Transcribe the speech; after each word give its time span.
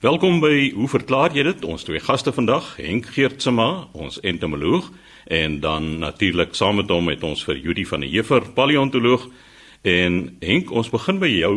Welkom 0.00 0.38
by 0.40 0.70
Hoe 0.72 0.86
verklaar 0.88 1.34
jy 1.36 1.42
dit? 1.44 1.64
Ons 1.68 1.82
twee 1.84 2.00
gaste 2.00 2.32
vandag, 2.32 2.70
Henk 2.78 3.10
Geertsma, 3.12 3.66
ons 3.92 4.14
entomoloog, 4.24 4.86
en 5.28 5.58
dan 5.60 5.98
natuurlik 6.00 6.54
saam 6.56 6.80
met 6.80 6.88
hom 6.88 7.10
het 7.12 7.20
ons 7.28 7.42
vir 7.44 7.58
Judy 7.60 7.84
van 7.84 8.00
der 8.00 8.08
Heever, 8.08 8.46
paleontoloog. 8.56 9.26
En 9.84 10.16
Henk, 10.40 10.72
ons 10.72 10.88
begin 10.88 11.20
by 11.20 11.28
jou. 11.28 11.52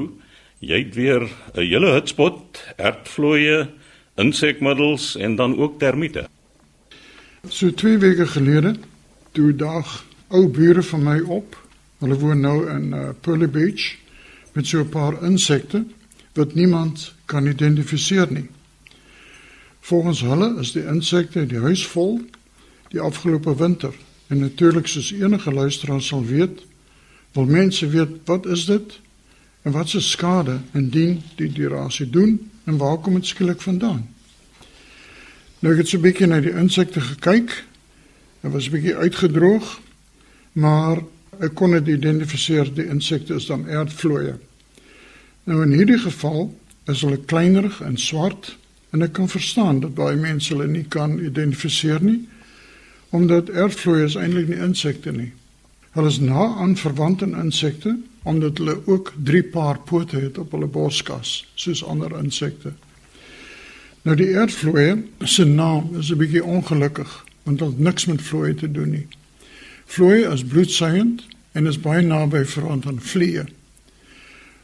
Jy 0.59 0.81
het 0.83 0.99
weer 0.99 1.23
'n 1.23 1.63
hele 1.63 1.93
hotspot, 1.95 2.59
aardvlooie, 2.75 3.69
insekmiddels 4.19 5.15
en 5.15 5.39
dan 5.39 5.55
ook 5.57 5.79
termiete. 5.79 6.27
So 7.47 7.71
2 7.71 7.97
weke 7.97 8.27
gelede, 8.27 8.75
toe 9.31 9.55
dag 9.55 10.03
ou 10.27 10.49
bure 10.49 10.83
van 10.83 11.03
my 11.03 11.19
op. 11.21 11.55
Hulle 11.99 12.19
woon 12.19 12.41
nou 12.41 12.69
in 12.69 12.91
uh, 12.93 13.09
Pearly 13.21 13.49
Beach 13.49 13.95
met 14.51 14.67
so 14.67 14.79
'n 14.79 14.89
paar 14.89 15.23
insekte 15.23 15.85
wat 16.33 16.53
niemand 16.53 17.13
kan 17.33 17.49
identifiseer 17.49 18.29
nie. 18.29 18.45
Volgens 19.83 20.21
hulle 20.21 20.53
is 20.61 20.71
die 20.75 20.85
insekte 20.85 21.47
die 21.49 21.61
huis 21.65 21.83
vol 21.91 22.19
die 22.93 23.01
afgelope 23.01 23.55
winter 23.57 23.95
en 24.29 24.45
natuurlik 24.45 24.87
soos 24.87 25.09
enige 25.11 25.51
luisteraar 25.51 26.01
sal 26.01 26.23
weet, 26.25 26.61
wil 27.33 27.49
mense 27.49 27.89
weet 27.89 28.21
wat 28.29 28.45
is 28.45 28.67
dit 28.69 28.99
en 29.65 29.73
wat 29.73 29.89
se 29.89 30.01
skade 30.01 30.59
indien 30.77 31.21
die 31.39 31.49
durasie 31.51 32.09
doen 32.09 32.37
en 32.69 32.77
waar 32.77 32.97
kom 33.01 33.17
dit 33.17 33.27
skielik 33.27 33.61
vandaan? 33.61 34.05
Nou 35.59 35.73
ek 35.73 35.83
het 35.83 35.89
so 35.89 35.97
'n 35.97 36.05
bietjie 36.05 36.27
na 36.27 36.39
die 36.39 36.53
insekte 36.53 37.01
gekyk. 37.01 37.63
Dit 38.41 38.51
was 38.51 38.67
'n 38.67 38.71
bietjie 38.71 38.95
uitgedroog, 38.95 39.79
maar 40.53 41.01
ek 41.39 41.53
kon 41.55 41.71
dit 41.71 41.87
identifiseer 41.87 42.73
die 42.73 42.87
insekte 42.87 43.33
is 43.33 43.45
dan 43.45 43.69
aardvlooie. 43.69 44.35
Nou 45.43 45.63
in 45.63 45.71
hierdie 45.71 45.99
geval 45.99 46.53
is 46.85 47.01
hulle 47.01 47.17
kleinerig 47.17 47.81
en 47.81 47.97
swart 47.97 48.57
en 48.93 49.01
ek 49.01 49.13
kan 49.17 49.29
verstaan 49.29 49.79
dat 49.83 49.95
baie 49.97 50.17
mense 50.19 50.53
hulle 50.53 50.67
nie 50.67 50.85
kan 50.89 51.17
identifiseer 51.19 52.03
nie 52.03 52.21
omdat 53.13 53.51
aardvloeie 53.53 54.07
is 54.07 54.15
eintlik 54.17 54.47
nie 54.49 54.57
insekte 54.57 55.11
nie. 55.13 55.29
Hulle 55.93 56.09
is 56.09 56.17
na 56.17 56.47
aan 56.57 56.73
verwant 56.77 57.21
aan 57.21 57.35
insekte 57.37 57.93
omdat 58.23 58.57
hulle 58.57 58.79
ook 58.89 59.13
drie 59.23 59.43
paar 59.43 59.77
pote 59.85 60.17
het 60.17 60.39
op 60.41 60.55
hulle 60.55 60.67
borskas 60.67 61.43
soos 61.55 61.83
ander 61.85 62.15
insekte. 62.17 62.73
Nou 64.03 64.15
die 64.17 64.31
aardvloeie 64.37 65.03
se 65.23 65.45
naam 65.45 65.93
is 65.99 66.11
'n 66.11 66.17
bietjie 66.17 66.43
ongelukkig 66.43 67.11
want 67.43 67.59
dit 67.59 67.67
het 67.67 67.79
niks 67.79 68.05
met 68.05 68.21
vloeie 68.21 68.55
te 68.55 68.71
doen 68.71 68.89
nie. 68.89 69.07
Vloeie 69.85 70.31
is 70.31 70.43
bloedsuigend 70.43 71.23
en 71.51 71.67
is 71.67 71.79
baie 71.79 72.01
naby 72.01 72.45
verwant 72.45 72.85
aan 72.85 72.99
vliee. 72.99 73.43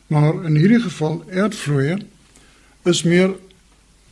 Maar 0.08 0.46
in 0.46 0.56
hierdie 0.56 0.82
geval 0.82 1.24
aardvloeie 1.34 1.98
is 2.86 3.04
meer 3.04 3.36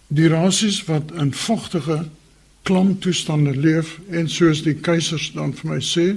die 0.07 0.27
rasies 0.27 0.83
wat 0.87 1.11
in 1.11 1.33
vogtige 1.33 2.05
klam 2.67 2.99
toestande 2.99 3.55
leef 3.55 3.99
en 4.11 4.29
soos 4.29 4.63
die 4.63 4.75
keisers 4.75 5.31
dan 5.35 5.53
vir 5.55 5.71
my 5.71 5.79
sê, 5.83 6.07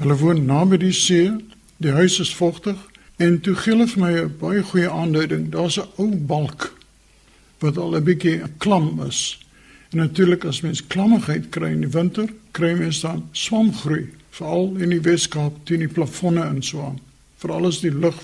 hulle 0.00 0.16
woon 0.20 0.46
naby 0.48 0.78
die 0.80 0.94
see, 0.96 1.30
die 1.82 1.92
huis 1.92 2.18
is 2.22 2.32
vogtig 2.34 2.78
en 3.20 3.40
toe 3.44 3.54
gee 3.54 3.74
hulle 3.74 3.86
vir 3.86 4.00
my 4.00 4.12
'n 4.20 4.36
baie 4.40 4.62
goeie 4.62 4.90
aanduiding, 4.90 5.50
daar's 5.52 5.78
'n 5.78 5.88
ou 5.98 6.16
balk 6.16 6.72
wat 7.60 7.78
al 7.78 7.96
'n 7.96 8.04
bietjie 8.04 8.42
klam 8.58 9.00
is. 9.06 9.38
En 9.92 9.98
natuurlik 9.98 10.44
as 10.44 10.60
mens 10.60 10.86
klammigheid 10.86 11.48
kry 11.50 11.70
in 11.70 11.80
die 11.80 11.90
winter, 11.92 12.28
kry 12.50 12.74
mens 12.74 13.00
dan 13.00 13.28
swamgroei, 13.32 14.08
veral 14.30 14.76
in 14.76 14.88
die 14.88 15.00
Weskaap 15.00 15.52
teen 15.64 15.78
die 15.78 15.88
plafonne 15.88 16.44
en 16.44 16.62
so 16.62 16.80
aan. 16.80 17.00
Veral 17.36 17.66
as 17.66 17.80
die 17.80 17.92
lug 17.92 18.16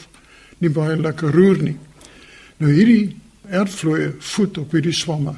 nie 0.59 0.71
baie 0.71 0.97
lekker 0.97 1.31
roer 1.31 1.63
nie. 1.63 1.77
Nou 2.59 2.73
hierdie 2.73 3.17
aardvloeie 3.55 4.15
voet 4.19 4.59
op 4.59 4.73
hierdie 4.75 4.95
swamme. 4.97 5.37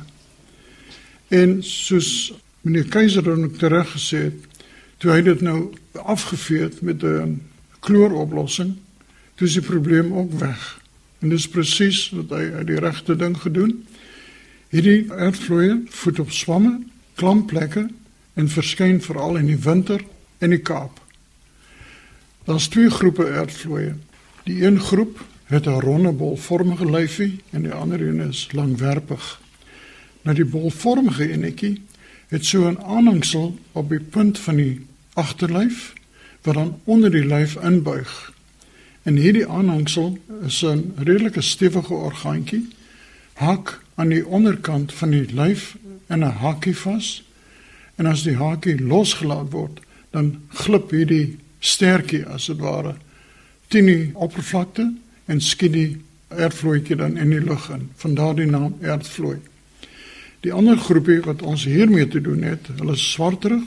En 1.29 1.59
soos 1.63 2.33
meneer 2.65 2.89
Keiser 2.89 3.23
dan 3.23 3.45
ook 3.45 3.59
tereg 3.61 3.93
gesê 3.93 4.23
het, 4.31 4.63
toe 5.01 5.13
hy 5.13 5.21
dit 5.25 5.41
nou 5.45 5.71
afgevee 6.01 6.63
het 6.69 6.81
met 6.81 7.05
'n 7.05 7.41
klooroplossing, 7.81 8.77
toe 9.35 9.47
is 9.47 9.53
die 9.53 9.69
probleem 9.69 10.13
ook 10.13 10.33
weg. 10.33 10.81
En 11.21 11.29
dis 11.29 11.49
presies 11.49 12.11
wat 12.11 12.31
hy 12.31 12.51
uit 12.57 12.67
die 12.67 12.81
regte 12.81 13.17
ding 13.17 13.37
gedoen. 13.37 13.87
Hierdie 14.69 15.13
aardvloeie 15.13 15.83
voet 15.89 16.19
op 16.19 16.31
swamme, 16.31 16.81
klamplekke 17.15 17.89
en 18.35 18.49
verskyn 18.49 19.03
veral 19.03 19.37
in 19.37 19.47
die 19.47 19.59
winter 19.59 20.01
in 20.39 20.51
die 20.51 20.63
Kaap. 20.63 21.01
Daar's 22.45 22.69
twee 22.69 22.91
groepe 22.91 23.29
aardvloeie. 23.33 23.95
Die 24.45 24.65
een 24.65 24.81
groep 24.81 25.21
het 25.51 25.67
'n 25.67 25.81
ronde 25.81 26.13
bolvormige 26.13 26.91
lyfie 26.91 27.41
en 27.51 27.63
die 27.63 27.73
ander 27.73 28.01
een 28.01 28.21
is 28.21 28.49
langwerpig. 28.53 29.41
Nou 30.23 30.37
die 30.37 30.45
bolvormige 30.45 31.31
enetjie 31.33 31.83
het 32.29 32.45
so 32.45 32.69
'n 32.69 32.79
aanhangsel 32.79 33.59
op 33.73 33.89
die 33.89 34.01
punt 34.01 34.39
van 34.39 34.57
die 34.57 34.87
agterlyf 35.13 35.93
wat 36.43 36.55
dan 36.55 36.81
onder 36.85 37.11
die 37.11 37.25
lyf 37.25 37.57
inbuig. 37.57 38.33
En 39.03 39.17
hierdie 39.17 39.47
aanhangsel 39.47 40.19
is 40.45 40.65
'n 40.65 40.93
redelike 40.97 41.41
stewige 41.41 41.95
orgaantjie 41.95 42.69
hak 43.33 43.83
aan 43.95 44.09
die 44.09 44.27
onderkant 44.27 44.93
van 44.93 45.11
die 45.11 45.35
lyf 45.35 45.77
in 46.07 46.19
'n 46.19 46.23
hakie 46.23 46.77
vas. 46.77 47.25
En 47.95 48.07
as 48.07 48.23
die 48.23 48.37
hakie 48.37 48.81
losgelaat 48.81 49.51
word, 49.51 49.81
dan 50.11 50.43
glip 50.49 50.91
hierdie 50.91 51.39
stertjie 51.59 52.27
as 52.27 52.47
dit 52.47 52.59
ware 52.59 52.95
teen 53.71 53.87
die 53.87 54.11
oppervlakte 54.15 54.93
en 55.31 55.41
skiet 55.41 55.75
die 55.77 55.91
aardvloeitjie 56.31 56.99
dan 56.99 57.17
in 57.19 57.31
die 57.35 57.43
lug 57.43 57.69
in. 57.75 57.89
Vandaar 58.03 58.35
die 58.39 58.49
naam 58.51 58.77
aardvloei. 58.83 59.39
Die 60.45 60.53
ander 60.57 60.79
groepie 60.81 61.21
wat 61.27 61.43
ons 61.45 61.67
hiermee 61.69 62.09
te 62.09 62.21
doen 62.25 62.43
het, 62.47 62.71
hulle 62.79 62.97
is 62.97 63.05
swarterig, 63.13 63.67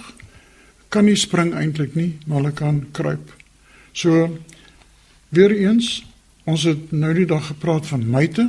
kan 0.94 1.06
nie 1.06 1.18
spring 1.18 1.53
eintlik 1.57 1.96
nie, 1.97 2.16
maar 2.25 2.41
hulle 2.41 2.56
kan 2.57 2.81
kruip. 2.96 3.31
So 3.94 4.29
weer 5.34 5.53
eens, 5.53 6.02
ons 6.50 6.66
het 6.69 6.91
nou 6.91 7.13
die 7.13 7.29
dag 7.29 7.46
gepraat 7.52 7.88
van 7.90 8.07
myte 8.09 8.47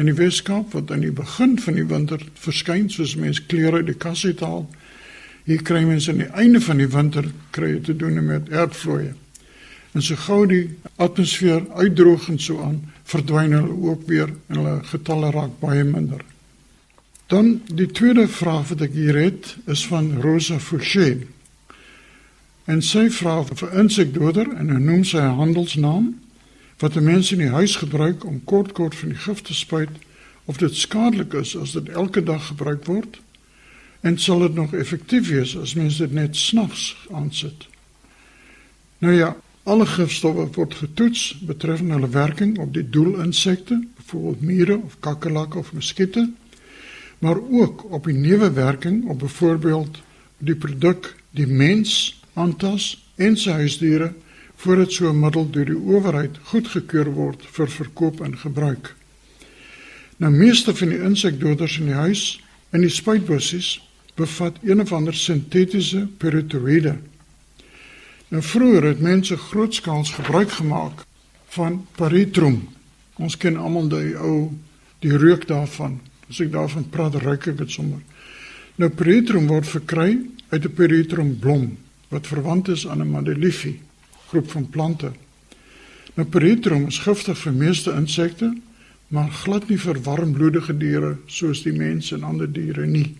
in 0.00 0.08
die 0.08 0.16
Weskaap 0.16 0.72
wat 0.76 0.92
aan 0.92 1.04
die 1.04 1.14
begin 1.14 1.58
van 1.60 1.76
die 1.76 1.88
winter 1.88 2.22
verskyn 2.40 2.88
soos 2.92 3.16
mense 3.20 3.44
klere 3.48 3.82
uit 3.82 3.90
die 3.90 3.98
kas 3.98 4.24
uithaal. 4.24 4.66
Hier 5.48 5.64
kry 5.66 5.82
mense 5.88 6.12
aan 6.12 6.22
die 6.22 6.32
einde 6.38 6.60
van 6.64 6.80
die 6.80 6.88
winter 6.92 7.28
kry 7.56 7.74
te 7.84 7.96
doen 7.96 8.20
met 8.24 8.52
aardvloeie. 8.52 9.14
En 9.92 10.02
so 10.02 10.16
gou 10.16 10.46
die 10.48 10.64
atmosfeer 10.96 11.66
uitdroog 11.76 12.28
en 12.32 12.38
so 12.40 12.62
aan, 12.64 12.78
verdwyn 13.04 13.52
hulle 13.52 13.76
ook 13.92 14.06
weer 14.08 14.30
en 14.46 14.60
hulle 14.60 14.78
getalle 14.88 15.30
raak 15.30 15.58
baie 15.60 15.84
minder. 15.84 16.24
Dan 17.32 17.60
die 17.66 17.88
tweede 17.88 18.28
vraag 18.28 18.68
wat 18.72 18.84
ek 18.88 18.96
hier 18.96 19.16
het, 19.16 19.56
is 19.66 19.84
van 19.86 20.10
Rosa 20.20 20.58
Fouché. 20.60 21.26
En 22.64 22.82
sy 22.84 23.08
vra 23.10 23.40
vir 23.48 23.72
insekdoder 23.80 24.48
en 24.56 24.72
hy 24.72 24.80
noem 24.80 25.04
sy 25.08 25.24
handelsnaam 25.40 26.12
wat 26.82 26.98
mense 27.00 27.34
in 27.36 27.44
die 27.44 27.52
huis 27.54 27.76
gebruik 27.78 28.24
om 28.24 28.40
kort 28.44 28.72
kort 28.72 28.96
van 28.98 29.12
die 29.14 29.22
gif 29.24 29.42
te 29.46 29.54
spuit 29.54 29.92
of 30.50 30.58
dit 30.58 30.74
skadelik 30.74 31.34
is 31.38 31.54
as 31.56 31.76
dit 31.76 31.88
elke 31.88 32.22
dag 32.22 32.46
gebruik 32.46 32.86
word 32.90 33.20
en 34.02 34.18
sal 34.18 34.42
dit 34.42 34.54
nog 34.54 34.74
effektief 34.74 35.28
wees 35.28 35.54
as 35.58 35.76
mense 35.78 36.02
dit 36.02 36.14
net 36.14 36.36
snags 36.36 36.96
aansit. 37.14 37.68
Nou 38.98 39.14
ja, 39.14 39.36
Alle 39.62 39.84
gifstowwe 39.86 40.48
word 40.56 40.72
getoets 40.74 41.36
betreffende 41.46 41.94
hulle 41.94 42.08
werking 42.10 42.56
op 42.58 42.72
die 42.74 42.82
doelinsekte, 42.82 43.76
byvoorbeeld 43.96 44.40
mure 44.42 44.78
of 44.82 44.96
kakkerlakke 45.00 45.58
of 45.58 45.70
muskiete, 45.72 46.24
maar 47.22 47.38
ook 47.38 47.84
op 47.92 48.08
die 48.10 48.16
neewwerking 48.18 49.04
op 49.08 49.18
byvoorbeeld 49.18 50.00
die 50.38 50.56
produk 50.58 51.12
die 51.30 51.46
mens 51.46 52.22
aantas 52.34 52.96
en 53.14 53.38
sy 53.38 53.54
huisdiere 53.62 54.10
voordat 54.64 54.92
so 54.92 55.12
'n 55.12 55.20
middel 55.20 55.46
deur 55.50 55.70
die 55.70 55.78
owerheid 55.78 56.38
goedgekeur 56.50 57.12
word 57.14 57.46
vir 57.46 57.70
verkoop 57.70 58.20
en 58.20 58.38
gebruik. 58.38 58.94
Nou 60.16 60.32
meeste 60.32 60.74
van 60.74 60.88
die 60.88 61.02
insekdoders 61.02 61.78
in 61.78 61.86
die 61.86 62.00
huis 62.02 62.40
en 62.70 62.80
die 62.80 62.90
spuitbussies 62.90 63.78
bevat 64.14 64.58
een 64.62 64.80
of 64.80 64.92
ander 64.92 65.14
sintetiese 65.14 66.08
pyrethroïde 66.18 66.98
Nou 68.32 68.40
vroeër 68.40 68.86
het 68.86 69.00
mense 69.04 69.36
grootskaals 69.36 70.14
gebruik 70.16 70.50
gemaak 70.56 71.02
van 71.52 71.82
paritrum. 71.98 72.62
Ons 73.20 73.36
ken 73.36 73.58
almal 73.60 73.90
die 73.92 74.14
ou 74.16 74.54
die 75.04 75.16
reuk 75.20 75.44
daarvan. 75.50 75.98
As 76.30 76.40
ek 76.40 76.48
daarvan 76.54 76.86
praat, 76.88 77.18
ruik 77.20 77.50
ek 77.50 77.58
dit 77.58 77.70
sommer. 77.70 78.00
Nou 78.80 78.88
paritrum 78.88 79.50
word 79.50 79.68
verkry 79.68 80.16
uit 80.48 80.64
'n 80.64 80.72
paritrum 80.72 81.34
blom 81.38 81.76
wat 82.08 82.26
verwant 82.26 82.68
is 82.68 82.86
aan 82.88 83.02
'n 83.02 83.10
Madelifie 83.10 83.80
groep 84.28 84.50
van 84.50 84.68
plante. 84.68 85.12
Nou 86.14 86.28
paritrum 86.28 86.86
is 86.86 86.98
giftig 86.98 87.38
vir 87.38 87.52
meeste 87.52 87.92
insekte, 87.92 88.56
maar 89.08 89.30
glad 89.30 89.68
nie 89.68 89.78
vir 89.78 90.02
warmbloedige 90.02 90.76
diere 90.76 91.16
soos 91.26 91.62
die 91.62 91.72
mens 91.72 92.12
en 92.12 92.22
ander 92.22 92.52
diere 92.52 92.86
nie. 92.86 93.14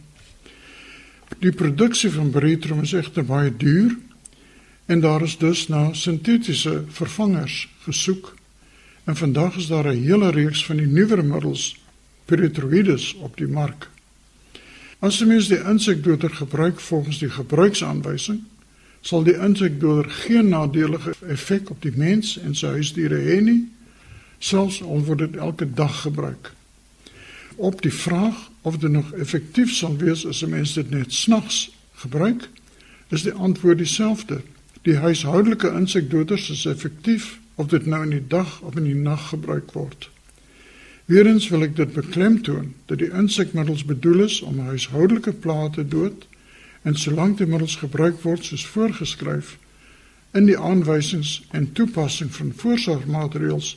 Die 1.38 1.52
produksie 1.52 2.10
van 2.10 2.30
paritrum 2.30 2.80
is 2.80 2.92
egter 2.92 3.24
baie 3.24 3.56
duur 3.56 3.96
En 4.86 5.00
daar 5.00 5.22
is 5.22 5.38
dus 5.38 5.68
na 5.68 5.92
sintetiese 5.92 6.84
vervangers 6.88 7.68
gesoek. 7.80 8.34
En 9.04 9.16
vandag 9.16 9.56
is 9.56 9.66
daar 9.66 9.86
'n 9.86 10.02
hele 10.02 10.30
reeks 10.30 10.64
van 10.64 10.76
die 10.76 10.86
nuwer 10.86 11.24
middels 11.24 11.76
pyrethroides 12.24 13.14
op 13.14 13.36
die 13.36 13.46
mark. 13.46 13.90
As 14.98 15.18
jy 15.18 15.26
mens 15.26 15.48
die 15.48 15.58
insekdoder 15.58 16.30
gebruik 16.30 16.80
volgens 16.80 17.18
die 17.18 17.30
gebruiksaanwysing, 17.30 18.42
sal 19.00 19.24
die 19.26 19.34
insekdoder 19.34 20.10
geen 20.10 20.48
nadelige 20.48 21.14
effek 21.28 21.70
op 21.70 21.82
die 21.82 21.92
mens 21.96 22.36
en 22.38 22.54
sy 22.54 22.66
huisdiere 22.66 23.18
hê 23.18 23.40
nie, 23.42 23.64
selfs 24.38 24.78
al 24.82 25.02
word 25.08 25.18
dit 25.18 25.36
elke 25.36 25.66
dag 25.74 26.00
gebruik. 26.04 26.52
Op 27.56 27.82
die 27.82 27.92
vraag 27.92 28.50
of 28.62 28.78
dit 28.78 28.90
nog 28.90 29.10
effektief 29.12 29.74
sal 29.74 29.96
wees 29.98 30.26
as 30.26 30.42
'n 30.42 30.50
mens 30.50 30.74
dit 30.78 30.90
net 30.90 31.12
snags 31.12 31.70
gebruik, 31.94 32.48
is 33.10 33.22
die 33.22 33.32
antwoord 33.34 33.78
dieselfde. 33.78 34.42
Die 34.82 34.96
huishoudelike 34.98 35.70
insekdoders 35.78 36.48
is 36.50 36.64
effektief 36.66 37.38
of 37.54 37.68
dit 37.70 37.86
nou 37.86 38.02
in 38.02 38.16
die 38.16 38.26
dag 38.26 38.60
of 38.60 38.74
in 38.76 38.88
die 38.88 38.98
nag 38.98 39.28
gebruik 39.28 39.70
word. 39.78 40.08
Weerens 41.06 41.48
wil 41.52 41.62
ek 41.62 41.76
dit 41.78 41.92
beklemtoon 41.94 42.72
dat 42.90 42.98
die 42.98 43.10
insekmiddels 43.14 43.84
bedoel 43.86 44.24
is 44.24 44.40
om 44.42 44.58
huishoudelike 44.66 45.34
plaae 45.44 45.68
te 45.76 45.84
dood 45.86 46.26
en 46.82 46.98
solank 46.98 47.38
die 47.38 47.46
middels 47.46 47.76
gebruik 47.78 48.18
word 48.26 48.42
soos 48.48 48.64
voorgeskryf 48.66 49.52
in 50.34 50.48
die 50.48 50.58
aanwysings 50.58 51.42
en 51.54 51.68
toepassing 51.78 52.32
van 52.34 52.50
voorsorgmaatreëls 52.62 53.76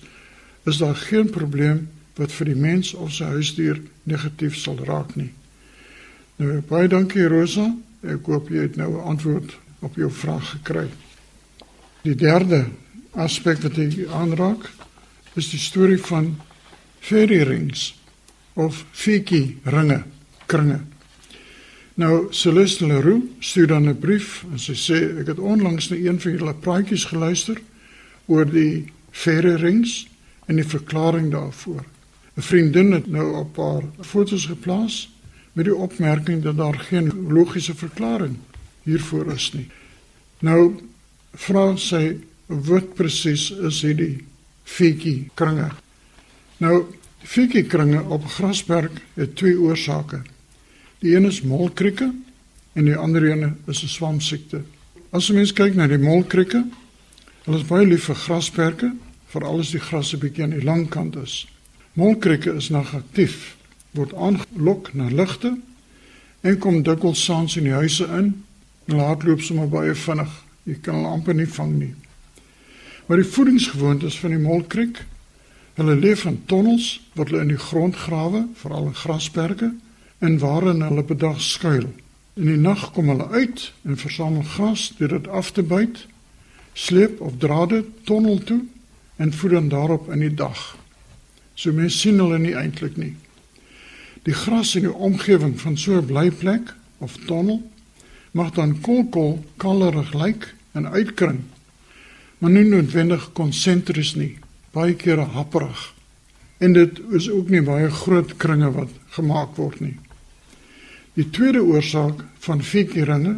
is 0.66 0.80
daar 0.81 0.98
geen 0.98 1.30
probleem 1.30 1.84
wat 2.18 2.34
vir 2.34 2.50
die 2.50 2.62
mens 2.66 2.94
of 2.94 3.12
sy 3.13 3.30
huisdier 3.36 3.81
negatief 4.10 4.57
sal 4.57 4.80
raak 4.88 5.13
nie. 5.19 5.30
Nou 6.42 6.63
baie 6.66 6.90
dankie 6.90 7.28
Rosa. 7.30 7.68
Ek 8.02 8.25
hoop 8.25 8.50
jy 8.50 8.66
het 8.66 8.75
nou 8.81 8.90
'n 8.96 9.06
antwoord 9.13 9.54
op 9.86 9.96
jou 9.96 10.10
vraag 10.12 10.50
gekry. 10.58 10.88
Die 12.06 12.16
derde 12.18 12.66
aspek 13.14 13.62
wat 13.64 13.78
ek 13.82 14.00
aanraak 14.14 14.66
is 15.40 15.52
die 15.54 15.62
storie 15.62 16.00
van 16.02 16.34
fairy 17.06 17.44
rings 17.46 17.94
of 18.56 18.86
fiki 18.96 19.60
ringe, 19.64 20.02
kringe. 20.50 20.82
Nou 21.96 22.28
Celeste 22.36 22.88
Leroux 22.88 23.24
stuur 23.40 23.68
dan 23.68 23.90
'n 23.90 24.00
brief 24.00 24.44
en 24.52 24.60
sy 24.60 24.74
sê 24.74 25.20
ek 25.20 25.28
het 25.28 25.40
onlangs 25.40 25.90
na 25.90 25.96
een 25.96 26.20
van 26.20 26.31
julle 26.31 26.54
praatjies 26.54 27.06
geluister 27.06 27.62
oor 28.26 28.46
die 28.46 28.92
fairy 29.12 29.56
rings 29.56 30.08
en 30.48 30.56
die 30.56 30.68
verklaring 30.68 31.31
daarvoor. 31.31 31.84
'n 32.38 32.42
Vriendin 32.42 32.92
het 32.92 33.08
nou 33.08 33.36
op 33.36 33.58
haar 33.58 33.84
foto's 34.02 34.46
geplaas 34.46 35.10
met 35.54 35.66
die 35.66 35.76
opmerking 35.76 36.44
dat 36.44 36.58
daar 36.58 36.80
geen 36.80 37.28
logiese 37.30 37.76
verklaring 37.76 38.38
hiervoor 38.86 39.34
is 39.34 39.50
nie. 39.54 39.66
Nou 40.46 40.76
vra 41.36 41.66
sy 41.78 42.18
wat 42.48 42.94
presies 42.96 43.50
is 43.52 43.82
hierdie 43.86 44.26
fietjie 44.66 45.32
kringe? 45.36 45.72
Nou, 46.64 46.86
fietjie 47.26 47.66
kringe 47.68 48.04
op 48.14 48.28
grasberg 48.38 49.02
het 49.18 49.36
twee 49.36 49.58
oorsake. 49.60 50.22
Die 51.02 51.16
een 51.16 51.28
is 51.30 51.42
molkrieke 51.42 52.12
en 52.76 52.88
die 52.88 52.96
ander 52.96 53.24
een 53.24 53.58
is 53.68 53.84
'n 53.84 53.88
swamsiekte. 53.88 54.64
As 55.12 55.30
'n 55.30 55.36
mens 55.36 55.54
kyk 55.54 55.76
na 55.76 55.88
die 55.88 55.98
molkrieke, 55.98 56.66
hulle 57.46 57.58
is 57.58 57.68
baie 57.68 57.86
lief 57.86 58.04
vir 58.04 58.16
grasperke, 58.16 58.94
veral 59.28 59.60
as 59.60 59.72
die 59.72 59.80
gras 59.80 60.14
'n 60.14 60.20
bietjie 60.20 60.44
aan 60.44 60.58
die 60.58 60.64
lang 60.64 60.90
kant 60.90 61.16
is. 61.16 61.48
Molkrieke 61.94 62.54
is 62.54 62.70
nog 62.70 62.94
aktief, 62.94 63.56
word 63.92 64.14
aangelok 64.14 64.94
na 64.94 65.08
ligte 65.08 65.58
en 66.42 66.58
kom 66.58 66.84
dikwels 66.84 67.24
saans 67.24 67.58
in 67.58 67.64
die 67.64 67.74
huise 67.74 68.06
in. 68.06 68.44
Laat 68.86 69.24
loop 69.24 69.42
sommer 69.42 69.70
baie 69.70 69.96
vinnig. 69.96 70.32
Jy 70.66 70.80
kan 70.82 71.00
hulle 71.00 71.14
amper 71.14 71.34
nie 71.38 71.50
vang 71.50 71.74
nie. 71.78 71.94
Maar 73.06 73.22
die 73.22 73.30
voedingsgewoontes 73.30 74.18
van 74.20 74.34
die 74.34 74.42
molkriek, 74.42 75.04
hulle 75.78 75.96
leef 75.96 76.26
in 76.26 76.40
tonnels 76.50 77.02
wat 77.14 77.30
hulle 77.30 77.44
in 77.46 77.54
die 77.54 77.62
grond 77.62 77.96
grawe, 77.96 78.46
veral 78.58 78.90
in 78.90 78.98
grasperke, 78.98 79.72
en 80.26 80.38
waarin 80.42 80.82
hulle 80.82 81.04
bedag 81.04 81.42
skuil. 81.42 81.90
In 82.36 82.50
die 82.50 82.60
nag 82.60 82.92
kom 82.96 83.10
hulle 83.14 83.28
uit 83.30 83.72
en 83.86 83.98
versamel 83.98 84.44
gras 84.56 84.90
deur 84.98 85.14
dit 85.18 85.28
af 85.28 85.52
te 85.52 85.64
byt, 85.64 86.06
sleep 86.74 87.22
of 87.22 87.38
dra 87.40 87.66
dit 87.66 87.86
tonnel 88.04 88.42
toe 88.44 88.64
en 89.16 89.34
voed 89.34 89.52
dan 89.52 89.70
daarop 89.70 90.10
in 90.12 90.26
die 90.26 90.34
dag. 90.34 90.64
So 91.54 91.72
mens 91.72 92.00
sien 92.00 92.20
hulle 92.20 92.40
nie 92.40 92.56
eintlik 92.58 92.98
nie. 93.00 93.14
Die 94.26 94.34
gras 94.34 94.74
in 94.76 94.90
die 94.90 94.94
omgewing 94.94 95.56
van 95.62 95.78
so 95.78 96.02
'n 96.02 96.06
blyplek 96.06 96.74
of 96.98 97.18
tonnel 97.26 97.62
mag 98.36 98.52
dan 98.56 98.80
kolkol 98.84 99.38
kalerig 99.58 100.14
lyk 100.14 100.50
en 100.76 100.92
uitkring 100.92 101.44
maar 102.38 102.52
nie 102.52 102.66
noodwendig 102.68 103.30
konsentries 103.34 104.16
nie, 104.20 104.36
baie 104.76 104.96
kere 105.00 105.24
happerig. 105.34 105.94
En 106.62 106.76
dit 106.76 107.00
is 107.18 107.26
ook 107.32 107.50
nie 107.50 107.64
baie 107.66 107.88
groot 107.90 108.36
kringe 108.38 108.72
wat 108.76 108.92
gemaak 109.16 109.56
word 109.60 109.80
nie. 109.82 109.96
Die 111.16 111.26
tweede 111.32 111.64
oorsaak 111.64 112.22
van 112.46 112.64
fikeringe 112.64 113.38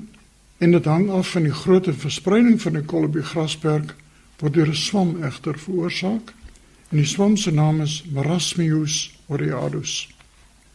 en 0.58 0.74
dit 0.74 0.90
hang 0.90 1.08
af 1.14 1.32
van 1.36 1.46
die 1.46 1.54
grootte 1.54 1.94
verspreiding 1.94 2.60
van 2.62 2.80
die 2.80 2.84
kolibie 2.84 3.24
grasperk 3.24 3.94
word 4.42 4.54
deur 4.54 4.70
'n 4.70 4.76
swam 4.76 5.24
egter 5.24 5.58
veroorsaak. 5.60 6.34
En 6.92 6.98
die 6.98 7.06
swam 7.06 7.38
se 7.38 7.52
naam 7.52 7.82
is 7.82 8.04
Marasmius 8.12 9.16
oreadus. 9.28 10.10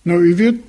Nou 0.03 0.23
u 0.25 0.35
weet 0.37 0.61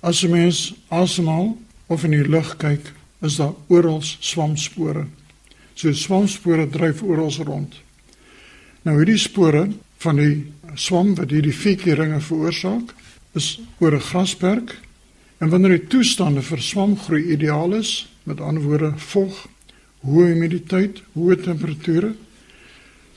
as 0.00 0.24
'n 0.24 0.30
mens 0.30 0.74
asemhaal 0.88 1.58
of 1.88 2.04
in 2.04 2.14
die 2.16 2.28
lug 2.28 2.56
kyk, 2.60 2.92
is 3.24 3.38
daar 3.40 3.54
oral 3.72 4.02
swamspore. 4.02 5.06
So 5.74 5.92
swamspore 5.92 6.68
dryf 6.70 7.02
oral 7.02 7.32
rond. 7.44 7.80
Nou 8.82 8.98
hierdie 9.00 9.18
spore 9.18 9.68
van 9.98 10.20
die 10.20 10.52
swam 10.78 11.14
wat 11.18 11.32
hierdie 11.34 11.54
fikeringe 11.54 12.20
veroorsaak, 12.22 12.94
is 13.34 13.58
oor 13.80 13.94
'n 13.94 14.08
grasperk 14.10 14.76
en 15.40 15.50
wanneer 15.50 15.78
die 15.78 15.88
toestande 15.88 16.42
vir 16.42 16.62
swamgroei 16.62 17.32
ideaal 17.32 17.74
is, 17.74 18.08
met 18.24 18.40
ander 18.40 18.62
woorde 18.62 18.92
vog, 18.96 19.46
hoë 20.02 20.32
humiditeit, 20.32 21.02
hoë 21.14 21.42
temperature, 21.42 22.14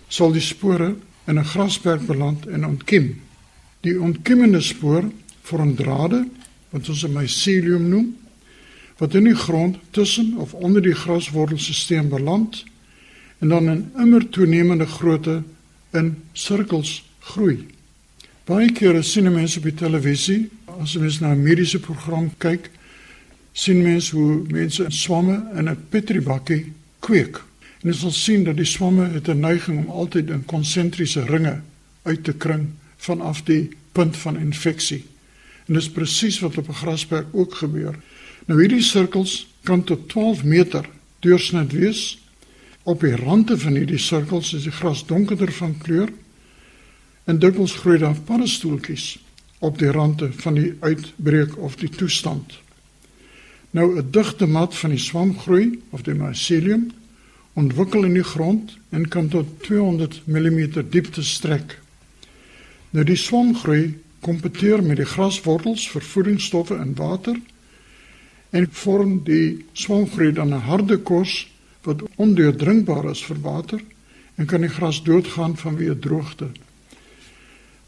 sal 0.07 0.31
die 0.31 0.41
spore 0.41 0.95
in 1.27 1.39
'n 1.39 1.45
grasperk 1.45 2.06
beland 2.06 2.47
en 2.47 2.65
ontkiem. 2.65 3.21
Die 3.81 4.00
ontkiemende 4.01 4.62
spoor 4.62 5.09
vorm 5.41 5.75
drade 5.75 6.27
wat 6.69 6.89
ons 6.89 7.03
'n 7.03 7.13
mycelium 7.13 7.89
noem 7.89 8.15
wat 9.01 9.13
in 9.18 9.25
die 9.25 9.36
grond 9.36 9.77
tussen 9.89 10.36
of 10.38 10.53
onder 10.53 10.81
die 10.81 10.94
graswortelstelsel 10.94 12.07
beland 12.07 12.63
en 13.39 13.50
dan 13.50 13.69
in 13.69 13.92
immer 13.98 14.30
toenemende 14.30 14.86
grootte 14.86 15.42
in 15.92 16.12
sirkels 16.38 17.00
groei. 17.19 17.65
Baie 18.45 18.69
kere 18.71 19.01
sien 19.01 19.31
mense 19.33 19.57
op 19.57 19.65
die 19.65 19.74
televisie, 19.74 20.50
as 20.77 20.94
mens 21.01 21.19
na 21.19 21.33
'n 21.33 21.42
mediese 21.42 21.80
program 21.80 22.30
kyk, 22.38 22.70
sien 23.53 23.81
mense 23.81 24.15
hoe 24.15 24.43
mense 24.50 24.86
swamme 24.89 25.50
in 25.55 25.70
'n 25.70 25.86
petribakkie 25.89 26.74
kweek. 27.00 27.41
En 27.81 27.89
jy 27.89 27.96
sal 27.98 28.12
sien 28.12 28.43
dat 28.43 28.58
die 28.58 28.65
swamme 28.65 29.10
het 29.10 29.27
'n 29.27 29.39
neiging 29.39 29.77
om 29.77 29.89
altyd 29.89 30.29
in 30.29 30.46
konsentriese 30.46 31.25
ringe 31.25 31.62
uit 32.03 32.24
te 32.24 32.34
kring 32.34 32.70
vanaf 32.98 33.43
die 33.43 33.70
punt 33.91 34.17
van 34.17 34.38
infeksie. 34.38 35.03
En 35.67 35.74
dis 35.74 35.89
presies 35.89 36.39
wat 36.39 36.58
op 36.58 36.70
'n 36.70 36.74
grasperk 36.74 37.27
ook 37.31 37.53
gebeur. 37.55 37.96
Nou 38.45 38.57
hierdie 38.60 38.83
sirkels 38.83 39.48
kan 39.63 39.83
tot 39.83 40.07
12 40.10 40.43
meter 40.43 40.89
deursnit 41.19 41.71
wees. 41.71 42.17
Op 42.83 43.03
die 43.05 43.15
rande 43.15 43.57
van 43.57 43.77
hierdie 43.77 44.01
sirkels 44.01 44.53
is 44.57 44.65
die 44.65 44.74
gras 44.74 45.05
donkerder 45.05 45.51
van 45.53 45.77
kleur 45.77 46.10
en 47.29 47.38
dikwels 47.39 47.75
groei 47.83 48.00
daar 48.01 48.17
paddestoeltjies 48.25 49.19
op 49.62 49.77
die 49.77 49.91
rande 49.93 50.31
van 50.41 50.57
die 50.57 50.74
uitbreek 50.79 51.53
of 51.57 51.75
die 51.77 51.89
toestand. 51.89 52.57
Nou 53.71 53.98
'n 53.98 54.07
digte 54.12 54.48
mat 54.48 54.75
van 54.75 54.89
die 54.89 55.00
swamgroei 55.00 55.79
of 55.89 56.01
die 56.01 56.13
mycelium 56.13 56.91
ontwikkel 57.53 58.03
in 58.03 58.13
die 58.13 58.24
grond 58.24 58.77
en 58.89 59.07
kan 59.07 59.27
tot 59.27 59.45
200 59.62 60.21
mm 60.25 60.89
diepte 60.89 61.24
strek. 61.24 61.79
Nou 62.89 63.05
die 63.05 63.15
swamgroei 63.15 64.00
kompeteer 64.19 64.83
met 64.83 64.98
die 64.98 65.05
graswortels 65.05 65.89
vir 65.89 66.01
voedingsstowwe 66.01 66.75
en 66.75 66.95
water 66.95 67.38
en 68.51 68.67
vorm 68.72 69.24
die 69.24 69.65
swamgroei 69.74 70.31
dan 70.31 70.53
'n 70.53 70.67
harde 70.67 70.98
kos 70.98 71.48
wat 71.84 72.03
ondeurdrinkbaar 72.15 73.10
is 73.12 73.24
vir 73.24 73.39
water 73.41 73.81
en 74.36 74.46
kan 74.46 74.62
die 74.62 74.70
gras 74.70 75.03
doodgaan 75.03 75.58
vanweë 75.58 76.00
droogte. 76.00 76.48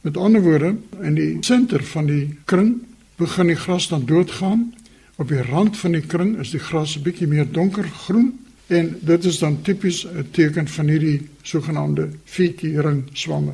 Met 0.01 0.17
ander 0.17 0.41
woorde, 0.41 0.75
in 1.01 1.15
die 1.15 1.37
senter 1.39 1.83
van 1.83 2.05
die 2.05 2.37
kring 2.45 2.81
begin 3.15 3.47
die 3.47 3.55
gras 3.55 3.87
dan 3.87 4.05
doodgaan. 4.05 4.73
Op 5.15 5.27
die 5.27 5.41
rand 5.41 5.77
van 5.77 5.91
die 5.91 6.01
kring 6.01 6.39
is 6.39 6.51
die 6.51 6.59
gras 6.59 6.97
'n 6.97 7.03
bietjie 7.03 7.27
meer 7.27 7.51
donkergroen 7.51 8.39
en 8.67 8.97
dit 9.01 9.25
is 9.25 9.39
dan 9.39 9.61
tipies 9.61 10.05
'n 10.05 10.27
teken 10.31 10.67
van 10.67 10.87
hierdie 10.87 11.29
sogenaamde 11.41 12.09
fietjie-ring 12.25 13.03
swamme. 13.13 13.53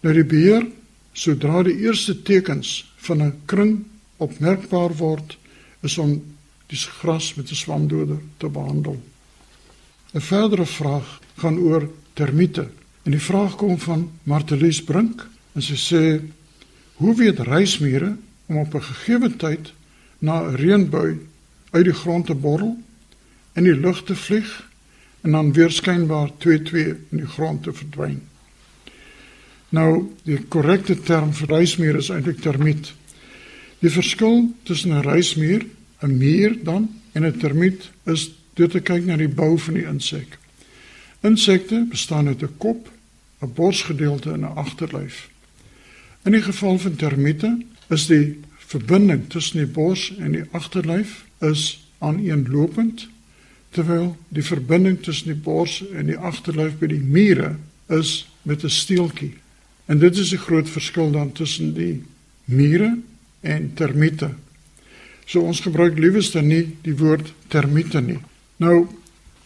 Nou 0.00 0.14
die 0.14 0.24
beheer, 0.24 0.66
sodra 1.12 1.62
die 1.62 1.78
eerste 1.78 2.22
tekens 2.22 2.92
van 2.96 3.22
'n 3.22 3.32
kring 3.44 3.84
opmerkbaar 4.16 4.96
word, 4.96 5.37
is 5.80 5.98
om 5.98 6.22
die 6.66 6.78
gras 6.78 7.34
met 7.34 7.50
'n 7.50 7.54
swamdoder 7.54 8.18
te 8.36 8.48
behandel. 8.48 9.02
'n 10.14 10.20
Verdere 10.20 10.66
vraag 10.66 11.20
gaan 11.36 11.58
oor 11.58 11.90
termiete. 12.12 12.68
En 13.02 13.10
die 13.10 13.20
vraag 13.20 13.56
kom 13.56 13.78
van 13.78 14.10
Martelies 14.22 14.84
Brink 14.84 15.26
en 15.52 15.62
sy 15.62 15.76
sê: 15.76 16.20
hoe 16.94 17.14
weet 17.14 17.38
reismure 17.38 18.16
om 18.46 18.56
op 18.56 18.74
'n 18.74 18.82
gegeewe 18.82 19.36
tyd 19.36 19.72
na 20.18 20.42
'n 20.42 20.56
reënbui 20.56 21.18
uit 21.70 21.84
die 21.84 21.94
grond 21.94 22.26
te 22.26 22.34
borrel 22.34 22.76
in 23.52 23.64
die 23.64 23.76
lug 23.76 24.04
te 24.04 24.16
vlieg 24.16 24.68
en 25.20 25.30
dan 25.30 25.52
weer 25.52 25.70
skynbaar 25.70 26.30
2-2 26.36 26.96
in 27.10 27.16
die 27.16 27.26
grond 27.26 27.62
te 27.62 27.72
verdwyn. 27.72 28.22
Nou, 29.68 30.14
die 30.22 30.38
korrekte 30.48 31.00
term 31.00 31.32
vir 31.32 31.48
reismuur 31.48 31.96
is 31.96 32.08
eintlik 32.08 32.40
termiet. 32.40 32.94
Die 33.78 33.90
verskil 33.90 34.54
tussen 34.62 34.92
'n 34.92 35.02
reismuur, 35.02 35.66
'n 36.02 36.16
muur 36.16 36.56
dan 36.62 36.88
en 37.12 37.24
'n 37.24 37.38
termiet 37.38 37.90
is 38.04 38.30
deur 38.54 38.68
te 38.68 38.80
kyk 38.80 39.04
na 39.04 39.16
die 39.16 39.28
bou 39.28 39.58
van 39.58 39.74
die 39.74 39.86
insek. 39.86 40.38
Insekte 41.20 41.86
bestaan 41.88 42.26
uit 42.26 42.42
'n 42.42 42.56
kop, 42.56 42.90
'n 43.40 43.52
borsgedeelte 43.54 44.32
en 44.32 44.40
'n 44.40 44.54
agterlyf. 44.54 45.30
In 46.24 46.32
die 46.32 46.42
geval 46.42 46.78
van 46.78 46.96
termiete 46.96 47.58
is 47.88 48.06
die 48.06 48.40
verbinding 48.56 49.30
tussen 49.30 49.58
die 49.58 49.72
bors 49.72 50.16
en 50.16 50.32
die 50.32 50.44
agterlyf 50.50 51.24
is 51.40 51.88
aaneenlopend 51.98 53.08
terwyl 53.70 54.16
die 54.28 54.42
verbinding 54.42 55.02
tussen 55.02 55.26
die 55.26 55.42
bors 55.42 55.84
en 55.92 56.06
die 56.06 56.18
agterlyf 56.18 56.78
by 56.78 56.86
die 56.86 57.02
mure 57.02 57.56
is 57.86 58.28
met 58.42 58.64
'n 58.64 58.70
steeltjie. 58.70 59.34
En 59.86 59.98
dit 59.98 60.16
is 60.16 60.28
die 60.28 60.38
groot 60.38 60.68
verskil 60.68 61.10
dan 61.10 61.32
tussen 61.32 61.74
die 61.74 62.02
mure 62.44 62.98
en 63.40 63.72
termiete. 63.74 64.30
So 65.26 65.40
ons 65.40 65.60
gebruik 65.60 65.98
lieweste 65.98 66.42
nie 66.42 66.76
die 66.82 66.96
woord 66.96 67.32
termiete 67.48 68.00
nie. 68.00 68.18
Nou 68.56 68.86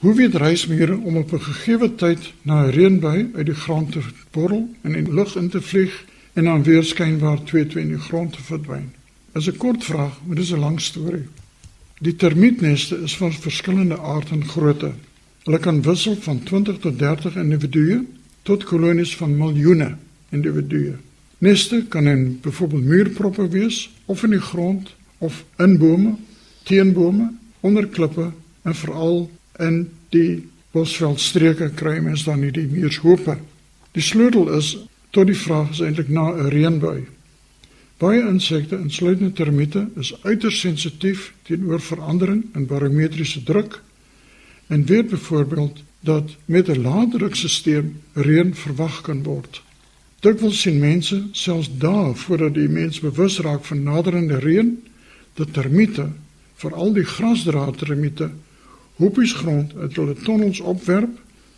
Hoe 0.03 0.15
weet 0.15 0.35
reismure 0.35 0.97
om 0.97 1.17
op 1.17 1.33
'n 1.33 1.41
gegeewe 1.41 1.95
tyd 1.95 2.33
na 2.43 2.65
'n 2.65 2.71
reënbui 2.71 3.31
uit 3.35 3.47
die 3.47 3.55
grond 3.55 3.93
te 3.93 4.01
borrel 4.31 4.75
en 4.81 4.95
in 4.95 5.15
lug 5.15 5.37
in 5.37 5.49
te 5.49 5.63
vlieg 5.63 6.05
en 6.33 6.45
dan 6.45 6.63
weer 6.63 6.85
skynbaar 6.85 7.45
2-2 7.45 7.81
in 7.81 7.89
die 7.89 7.99
grond 7.99 8.33
te 8.33 8.43
verdwyn? 8.43 8.93
Is 9.35 9.47
'n 9.47 9.57
kort 9.57 9.85
vraag, 9.85 10.21
maar 10.27 10.37
dis 10.37 10.53
'n 10.53 10.59
lang 10.59 10.81
storie. 10.81 11.29
Die 11.99 12.17
termietneste 12.17 13.03
is 13.03 13.17
van 13.17 13.33
verskillende 13.33 13.99
aard 13.99 14.31
en 14.31 14.45
grootte. 14.45 14.93
Hulle 15.43 15.59
kan 15.59 15.83
wissel 15.83 16.17
van 16.17 16.43
20 16.43 16.79
tot 16.79 16.99
30 16.99 17.37
individue 17.37 18.07
tot 18.43 18.65
kolonies 18.65 19.17
van 19.17 19.37
miljoene 19.37 19.97
individue. 20.29 20.95
Neste 21.43 21.85
kan 21.89 22.07
in 22.07 22.39
byvoorbeeld 22.41 22.85
muurproppe 22.85 23.49
wees 23.49 23.91
of 24.05 24.23
in 24.23 24.31
die 24.31 24.41
grond 24.41 24.95
of 25.19 25.45
in 25.59 25.79
bome, 25.79 26.15
teen 26.63 26.93
bome, 26.93 27.33
onder 27.61 27.87
klippe 27.87 28.31
en 28.63 28.75
veral 28.75 29.31
in 29.59 29.89
die 30.15 30.45
bosveldstreke 30.71 31.73
kry 31.75 31.97
mens 31.99 32.23
dan 32.25 32.45
nie 32.45 32.53
die 32.55 32.69
muurshope. 32.71 33.35
Die 33.91 34.03
sleutel 34.03 34.53
is 34.55 34.77
tot 35.11 35.27
die 35.27 35.37
vraag 35.37 35.73
is 35.75 35.81
eintlik 35.83 36.13
na 36.15 36.29
'n 36.31 36.53
reënbui. 36.55 37.09
Baie 37.99 38.23
insekte, 38.23 38.79
insluitende 38.79 39.33
termiete, 39.33 39.89
is 39.97 40.15
uiters 40.23 40.61
sensitief 40.61 41.33
teenoor 41.43 41.81
verandering 41.81 42.45
in 42.55 42.67
barometriese 42.67 43.43
druk 43.43 43.83
en 44.67 44.87
weet 44.87 45.11
byvoorbeeld 45.11 45.83
dat 46.01 46.37
met 46.45 46.69
'n 46.69 46.83
lae 46.83 47.09
drukstelsel 47.09 47.93
reën 48.15 48.55
verwag 48.55 49.01
kan 49.01 49.23
word. 49.23 49.63
Dikwels 50.23 50.61
sien 50.63 50.79
mense 50.79 51.17
selfs 51.35 51.67
dae 51.83 52.13
voordat 52.15 52.55
die 52.55 52.69
mens 52.71 53.01
bewus 53.03 53.41
raak 53.43 53.65
van 53.67 53.83
naderende 53.83 54.39
reën, 54.39 54.77
dat 55.35 55.53
termiete, 55.57 56.05
veral 56.63 56.93
die 56.95 57.07
grasdraad 57.09 57.79
termiete, 57.81 58.29
hoopies 59.01 59.33
grond 59.35 59.73
uit 59.75 59.97
hulle 59.99 60.15
tonnels 60.23 60.61
opwerp 60.61 61.17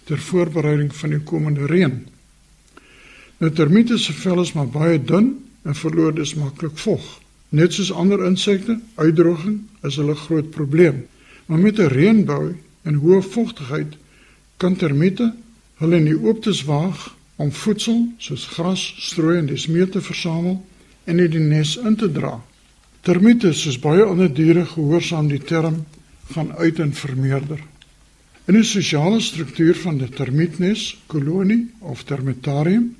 ter 0.08 0.18
voorbereiding 0.18 0.94
van 0.96 1.12
die 1.12 1.20
komende 1.20 1.66
reën. 1.68 1.98
Nou 3.42 3.50
termiete 3.52 3.98
se 3.98 4.14
vel 4.16 4.40
is 4.40 4.52
maar 4.56 4.70
baie 4.72 4.96
dun 5.02 5.28
en 5.64 5.76
verloor 5.76 6.14
dus 6.16 6.32
maklik 6.38 6.78
vog. 6.80 7.04
Net 7.48 7.76
soos 7.76 7.92
ander 7.92 8.24
insekte, 8.24 8.78
uitdroging 8.94 9.58
is 9.84 9.98
hulle 10.00 10.14
groot 10.14 10.48
probleem. 10.50 11.04
Maar 11.46 11.58
met 11.58 11.78
'n 11.78 11.92
reënbou 11.92 12.54
en 12.82 12.94
hoë 12.94 13.20
vogtigheid 13.22 13.96
kan 14.56 14.76
termiete 14.76 15.34
hulle 15.76 15.96
in 15.96 16.04
die 16.04 16.20
ooptes 16.20 16.64
waag 16.64 17.12
om 17.36 17.52
voedsel 17.52 18.08
soos 18.18 18.46
gras, 18.46 18.94
strooi 18.98 19.38
en 19.38 19.46
dis 19.46 19.66
meer 19.66 19.90
te 19.90 20.00
versamel 20.00 20.58
en 21.04 21.18
in 21.18 21.30
die 21.30 21.42
nes 21.42 21.76
in 21.76 21.96
te 21.96 22.10
dra. 22.12 22.38
Termiete 23.04 23.52
soos 23.52 23.78
baie 23.78 24.04
ander 24.04 24.30
diere 24.32 24.64
gehoorsaam 24.66 25.28
die 25.28 25.42
term 25.42 25.82
gaan 26.32 26.52
uit 26.56 26.78
en 26.80 26.94
vermeerder. 26.94 27.60
In 28.46 28.56
'n 28.56 28.64
sosiale 28.64 29.20
struktuur 29.20 29.74
van 29.74 30.00
'n 30.02 30.08
termietnes, 30.08 30.96
kolonie 31.06 31.70
of 31.78 32.04
termitarium 32.04 32.96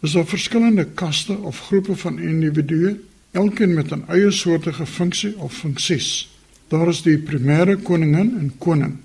is 0.00 0.12
daar 0.12 0.26
verskillende 0.26 0.84
kaste 0.84 1.36
of 1.38 1.60
groepe 1.60 1.96
van 1.96 2.18
individue, 2.18 3.00
elkeen 3.30 3.74
met 3.74 3.90
'n 3.90 4.04
eie 4.08 4.30
soortige 4.30 4.86
funksie 4.86 5.38
of 5.38 5.52
funksies. 5.52 6.28
Daar 6.68 6.88
is 6.88 7.02
die 7.02 7.18
primêre 7.18 7.76
koningin 7.82 8.38
en 8.38 8.52
koning. 8.58 8.96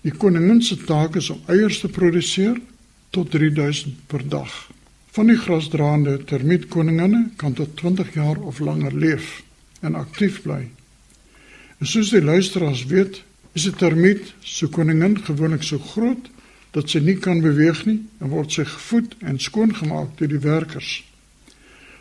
Die 0.00 0.12
koningin 0.12 0.62
se 0.62 0.76
taak 0.76 1.16
is 1.16 1.30
om 1.30 1.40
eiers 1.46 1.80
te 1.80 1.88
produseer 1.88 2.60
tot 3.16 3.30
3000 3.30 4.06
per 4.06 4.28
dag. 4.28 4.52
Van 5.16 5.30
die 5.30 5.38
grasdraande 5.40 6.18
termietkoninginne 6.28 7.22
kan 7.40 7.54
tot 7.56 7.76
20 7.80 8.12
jaar 8.14 8.36
of 8.44 8.58
langer 8.60 8.92
leef 8.92 9.42
en 9.80 9.96
aktief 9.96 10.42
bly. 10.44 10.66
En 11.80 11.88
soos 11.88 12.12
die 12.12 12.22
luisteraars 12.24 12.84
weet, 12.92 13.22
is 13.56 13.66
'n 13.66 13.76
termiet 13.80 14.34
se 14.40 14.66
koningin 14.68 15.16
gewoonlik 15.24 15.62
so 15.62 15.78
groot 15.78 16.28
dat 16.70 16.90
sy 16.90 16.98
nie 16.98 17.16
kan 17.16 17.40
beweeg 17.40 17.84
nie 17.86 18.00
en 18.20 18.28
word 18.28 18.52
sy 18.52 18.64
gevoed 18.64 19.14
en 19.20 19.38
skoongemaak 19.38 20.18
deur 20.18 20.28
die 20.28 20.44
werkers. 20.44 21.04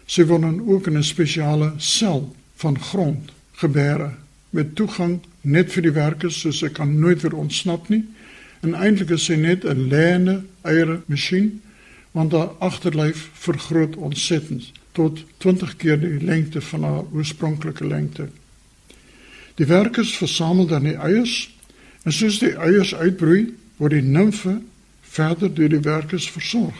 Sy 0.05 0.25
word 0.25 0.41
dan 0.41 0.59
ook 0.67 0.87
in 0.87 0.97
'n 0.97 1.03
spesiale 1.03 1.73
sel 1.77 2.35
van 2.55 2.79
grond 2.79 3.31
gebeere 3.51 4.11
met 4.49 4.75
toegang 4.75 5.19
net 5.41 5.71
vir 5.71 5.81
die 5.81 5.95
werkers 5.95 6.39
so 6.39 6.51
sy 6.51 6.69
kan 6.69 6.99
nooit 6.99 7.21
weer 7.21 7.35
ontsnap 7.35 7.89
nie. 7.89 8.03
En 8.61 8.73
eintlik 8.73 9.09
is 9.09 9.25
sy 9.25 9.35
net 9.35 9.65
'n 9.65 9.87
lêende 9.89 10.43
eiere 10.61 11.01
masjien 11.05 11.61
want 12.11 12.31
haar 12.31 12.51
agterlyf 12.59 13.29
vergroot 13.33 13.95
ontsettend 13.95 14.71
tot 14.91 15.23
20 15.37 15.75
keer 15.75 15.99
die 15.99 16.23
lengte 16.23 16.61
van 16.61 16.83
haar 16.83 17.03
oorspronklike 17.11 17.87
lengte. 17.87 18.29
Die 19.55 19.65
werkers 19.65 20.17
versamel 20.17 20.65
dan 20.65 20.83
die 20.83 20.95
eiers 20.95 21.55
en 22.03 22.13
soos 22.13 22.39
die 22.39 22.55
eiers 22.55 22.95
uitbroei, 22.95 23.53
word 23.77 23.91
die 23.91 24.01
nimfe 24.01 24.61
verder 25.01 25.51
deur 25.53 25.69
die 25.69 25.83
werkers 25.83 26.29
versorg. 26.31 26.77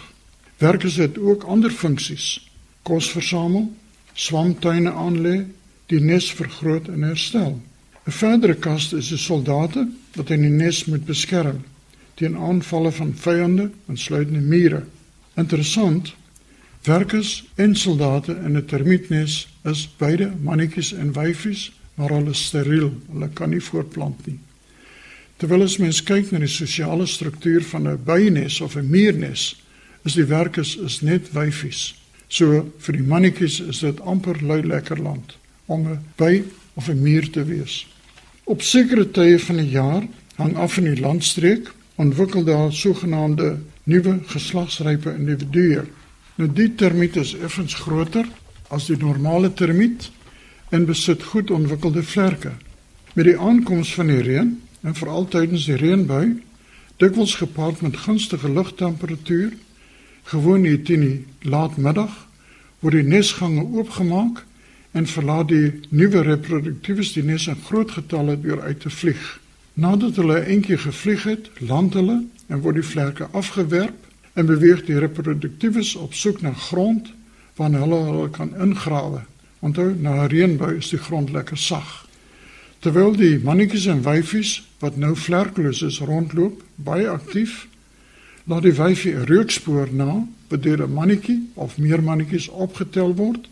Werkers 0.58 0.96
het 0.96 1.18
ook 1.18 1.44
ander 1.44 1.72
funksies: 1.72 2.48
kos 2.84 3.10
versamel, 3.12 3.68
swamtuine 4.14 4.92
aanlê, 4.92 5.46
die 5.92 6.00
nes 6.00 6.32
vergroot 6.32 6.88
en 6.88 7.04
herstel. 7.04 7.58
'n 8.06 8.12
Verdere 8.12 8.56
kas 8.56 8.94
is 8.94 9.10
die 9.10 9.18
soldate 9.18 9.88
wat 10.16 10.30
in 10.30 10.42
die 10.42 10.50
nes 10.50 10.86
moet 10.86 11.06
beskerm 11.06 11.64
teen 12.16 12.38
aanvalle 12.38 12.92
van 12.92 13.14
vyande, 13.14 13.72
insluitende 13.90 14.40
mure. 14.40 14.84
Interessant, 15.36 16.14
werkers 16.84 17.44
en 17.56 17.76
soldate 17.76 18.32
in 18.32 18.58
'n 18.58 18.66
termietnes 18.66 19.48
is 19.64 19.90
beide 19.98 20.32
mannetjies 20.42 20.94
en 20.94 21.14
wyfies 21.14 21.72
maar 21.96 22.10
hulle 22.10 22.30
is 22.30 22.46
steriel, 22.46 22.92
hulle 23.12 23.30
kan 23.34 23.50
nie 23.50 23.64
voortplant 23.64 24.26
nie. 24.28 24.40
Terwyl 25.40 25.66
as 25.66 25.78
mens 25.80 26.02
kyk 26.04 26.32
na 26.32 26.40
die 26.44 26.52
sosiale 26.52 27.08
struktuur 27.08 27.64
van 27.72 27.88
'n 27.88 28.04
bynes 28.04 28.62
of 28.62 28.76
'n 28.76 28.90
muurnes, 28.90 29.56
is 30.04 30.14
die 30.14 30.26
werkers 30.26 30.76
is 30.76 31.02
net 31.02 31.32
wyfies. 31.32 31.96
So 32.28 32.72
vir 32.78 32.94
die 32.94 33.08
mannetjies 33.08 33.60
is 33.60 33.80
dit 33.80 34.00
amper 34.02 34.42
lui 34.42 34.62
lekker 34.62 35.02
land 35.02 35.38
om 35.66 35.88
'n 35.88 36.00
by 36.18 36.44
of 36.76 36.90
'n 36.90 37.02
muur 37.02 37.30
te 37.30 37.44
wees. 37.44 37.88
Op 38.46 38.62
sekere 38.62 39.08
tye 39.10 39.40
van 39.42 39.58
die 39.58 39.72
jaar 39.74 40.04
hang 40.38 40.52
af 40.62 40.76
in 40.78 40.86
die 40.86 41.00
landstreek 41.02 41.72
ontwikkel 41.98 42.44
daar 42.46 42.74
sogenaamde 42.74 43.56
nuwe 43.90 44.20
geslagsrype 44.30 45.16
individue. 45.18 45.82
Nou 46.38 46.50
die 46.54 46.68
termiet 46.78 47.18
is 47.18 47.34
effens 47.42 47.74
groter 47.74 48.28
as 48.70 48.86
die 48.86 49.00
normale 49.02 49.50
termiet 49.54 50.12
en 50.70 50.86
besit 50.86 51.26
goed 51.32 51.50
ontwikkelde 51.52 52.04
vlerke. 52.04 52.52
Met 53.18 53.26
die 53.26 53.38
aankoms 53.40 53.96
van 53.98 54.14
die 54.14 54.22
reën 54.22 54.54
en 54.82 54.96
veral 55.02 55.26
tydens 55.26 55.66
die 55.66 55.82
reënbui, 55.82 56.36
dikwels 57.02 57.36
gepaard 57.42 57.82
met 57.82 57.98
gunstige 57.98 58.52
lugtemperatuur, 58.52 59.56
gewoon 60.30 60.70
hier 60.70 60.84
teen 60.86 61.02
die 61.02 61.50
laatmiddag, 61.50 62.14
word 62.86 63.02
die 63.02 63.10
nesgange 63.10 63.66
oopgemaak 63.74 64.46
en 64.96 65.08
verlaat 65.08 65.50
die 65.52 65.74
nuwe 65.92 66.22
reproduktiewes 66.24 67.12
die 67.18 67.24
nes 67.28 67.50
in 67.52 67.60
groot 67.68 67.92
getalle 67.92 68.38
deur 68.40 68.62
uit 68.64 68.80
te 68.80 68.90
vlieg. 68.90 69.24
Nadat 69.76 70.16
hulle 70.22 70.38
eentjie 70.46 70.78
gevlieg 70.80 71.26
het, 71.28 71.50
land 71.60 71.98
hulle 72.00 72.22
en 72.48 72.62
word 72.64 72.80
die 72.80 72.88
vlerke 72.88 73.28
afgewerp 73.36 74.06
en 74.40 74.48
beweeg 74.48 74.86
die 74.88 75.00
reproduktiewes 75.04 75.96
op 76.00 76.16
soek 76.16 76.40
na 76.46 76.54
grond 76.68 77.12
waar 77.60 77.76
hulle 77.76 78.00
hulle 78.08 78.30
kan 78.32 78.54
ingrawe. 78.56 79.26
Onthou, 79.60 79.92
na 80.00 80.24
'n 80.24 80.30
reënbui 80.32 80.78
is 80.78 80.90
die 80.90 81.00
grond 81.00 81.32
lekker 81.32 81.58
sag. 81.58 82.08
Terwyl 82.80 83.16
die 83.16 83.40
mannetjies 83.40 83.86
en 83.86 84.04
wyfies 84.04 84.64
wat 84.80 84.98
nou 84.98 85.16
vlerkloos 85.16 85.82
is 85.82 86.00
rondloop, 86.00 86.64
baie 86.76 87.10
aktief, 87.10 87.68
laat 88.46 88.64
die 88.64 88.76
wyfie 88.76 89.16
'n 89.16 89.26
rookspoor 89.26 89.88
na, 89.92 90.28
bedoel 90.48 90.86
'n 90.86 90.94
mannetjie 90.94 91.50
of 91.54 91.78
meer 91.78 92.04
mannetjies 92.04 92.48
opgetel 92.48 93.16
word 93.16 93.48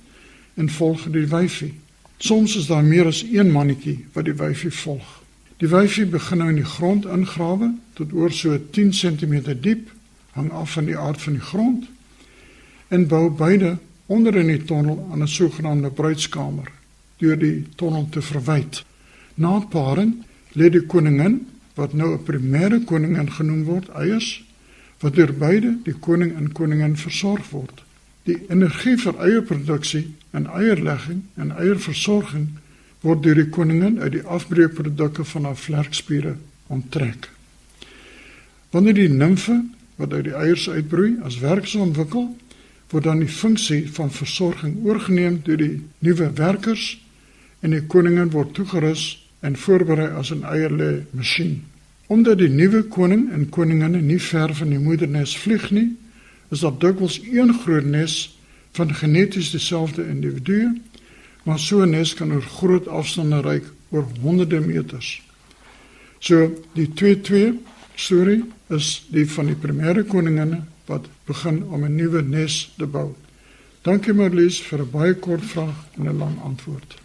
en 0.55 0.69
volg 0.69 1.07
die 1.11 1.27
wyfie. 1.27 1.73
Soms 2.17 2.55
is 2.55 2.67
daar 2.67 2.83
meer 2.83 3.05
as 3.05 3.23
een 3.23 3.51
mannetjie 3.51 4.05
wat 4.13 4.25
die 4.25 4.37
wyfie 4.37 4.71
volg. 4.71 5.21
Die 5.57 5.67
wyfie 5.67 6.05
begin 6.05 6.37
nou 6.37 6.49
in 6.49 6.61
die 6.61 6.67
grond 6.67 7.05
ingrawe 7.05 7.73
tot 7.93 8.13
oor 8.13 8.31
so 8.31 8.57
10 8.71 8.91
cm 8.91 9.35
diep, 9.61 9.89
hang 10.33 10.51
af 10.51 10.73
van 10.77 10.85
die 10.85 10.97
aard 10.97 11.21
van 11.21 11.33
die 11.33 11.47
grond 11.51 11.89
en 12.87 13.07
bou 13.07 13.29
beide 13.29 13.77
onder 14.05 14.35
in 14.35 14.47
die 14.47 14.63
tonnel 14.63 15.07
aan 15.11 15.21
'n 15.21 15.27
sogenaamde 15.27 15.89
bruidskamer 15.89 16.71
deur 17.17 17.37
die 17.39 17.67
tonnel 17.75 18.07
te 18.09 18.21
verwyd. 18.21 18.83
Na 19.35 19.59
paring 19.59 20.13
lê 20.53 20.69
die 20.69 20.85
koningin 20.85 21.47
wat 21.75 21.93
nou 21.93 22.13
'n 22.13 22.23
primêre 22.23 22.83
koningin 22.83 23.31
genoem 23.31 23.63
word, 23.63 23.89
eiers 23.89 24.43
wat 24.99 25.15
deur 25.15 25.33
beide 25.33 25.77
die 25.83 25.95
koning 25.99 26.35
en 26.35 26.51
koningin 26.51 26.97
versorg 26.97 27.49
word. 27.49 27.83
Die 28.23 28.39
energie 28.49 28.95
vir 28.97 29.19
eierproduksie 29.19 30.05
en 30.31 30.47
eierlegging 30.47 31.23
en 31.35 31.51
eierversorging 31.51 32.47
word 33.03 33.23
deur 33.25 33.35
die 33.35 33.49
koningin 33.51 33.99
uit 33.99 34.13
die 34.15 34.23
afbreekprodukte 34.23 35.25
van 35.27 35.49
haar 35.49 35.59
vlerkspiere 35.59 36.37
onttrek. 36.71 37.27
Wanneer 38.71 38.95
die 38.95 39.09
nimfe 39.11 39.59
wat 39.99 40.13
uit 40.13 40.29
die 40.29 40.37
eiers 40.39 40.69
uitbroei 40.69 41.17
as 41.27 41.41
werkers 41.43 41.75
ontwikkel, 41.75 42.29
word 42.93 43.03
dan 43.03 43.19
die 43.21 43.29
funksie 43.29 43.83
van 43.91 44.11
versorging 44.13 44.79
oorgeneem 44.85 45.41
deur 45.43 45.59
die 45.59 45.81
nuwe 46.05 46.29
werkers 46.37 46.93
en 47.61 47.75
die 47.75 47.83
koningin 47.89 48.31
word 48.31 48.53
toegerus 48.55 49.03
en 49.43 49.57
voorberei 49.59 50.07
as 50.15 50.31
'n 50.31 50.47
eierlê 50.47 51.03
masjien. 51.11 51.63
Omdat 52.07 52.37
die 52.37 52.49
nuwe 52.49 52.83
koning 52.83 53.31
en 53.31 53.49
koninginne 53.49 54.01
nie 54.01 54.19
ver 54.19 54.55
van 54.55 54.69
die 54.69 54.79
moedernes 54.79 55.37
vlieg 55.37 55.71
nie, 55.71 55.89
is 56.53 56.61
daar 56.61 56.77
dikwels 56.77 57.19
een 57.23 57.53
groot 57.63 57.85
nes 57.85 58.37
van 58.77 58.93
geneties 58.93 59.51
dieselfde 59.51 60.05
individue, 60.07 60.81
maar 61.43 61.59
so 61.59 61.81
'n 61.81 61.89
nes 61.89 62.13
kan 62.13 62.31
oor 62.31 62.41
groot 62.41 62.87
afstande 62.87 63.41
reik 63.41 63.65
oor 63.89 64.05
honderde 64.21 64.59
meters. 64.59 65.21
So 66.19 66.53
die 66.73 66.93
22 66.93 67.55
storie 67.95 68.43
is 68.69 69.05
die 69.09 69.25
van 69.29 69.45
die 69.45 69.55
primêre 69.55 70.03
koninginne 70.03 70.63
wat 70.85 71.07
begin 71.25 71.63
om 71.63 71.83
'n 71.83 71.95
nuwe 71.95 72.21
nes 72.21 72.73
te 72.77 72.85
bou. 72.85 73.15
Dankie 73.81 74.13
Marlies 74.13 74.61
vir 74.61 74.79
'n 74.79 74.91
baie 74.91 75.13
kort 75.13 75.45
vraag 75.45 75.87
en 75.97 76.07
'n 76.07 76.17
lang 76.17 76.41
antwoord. 76.41 76.95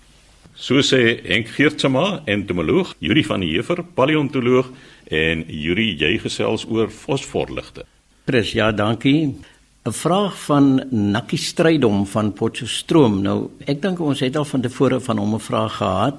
So 0.55 0.81
sê 0.81 1.21
Henk 1.26 1.49
Geertsma, 1.49 2.23
entomoloog, 2.25 2.95
Yuri 2.99 3.25
van 3.25 3.40
die 3.40 3.50
Heever, 3.50 3.85
paleontoloog 3.95 4.71
en 5.05 5.45
Yuri 5.47 5.97
jy 5.97 6.19
gesels 6.19 6.64
oor 6.67 6.90
fosforligte. 6.90 7.85
Chris, 8.28 8.52
ja, 8.52 8.73
dankie. 8.73 9.40
'n 9.88 9.92
Vraag 9.92 10.35
van 10.44 10.85
Nakkie 10.90 11.38
Strydom 11.38 12.06
van 12.06 12.32
Potchefstroom. 12.32 13.23
Nou, 13.23 13.49
ek 13.64 13.80
dink 13.80 14.00
ons 14.00 14.20
het 14.20 14.37
al 14.37 14.44
van 14.44 14.61
tevore 14.61 15.00
van 15.00 15.18
hom 15.18 15.35
'n 15.35 15.40
vraag 15.40 15.76
gehad. 15.76 16.16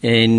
En 0.00 0.32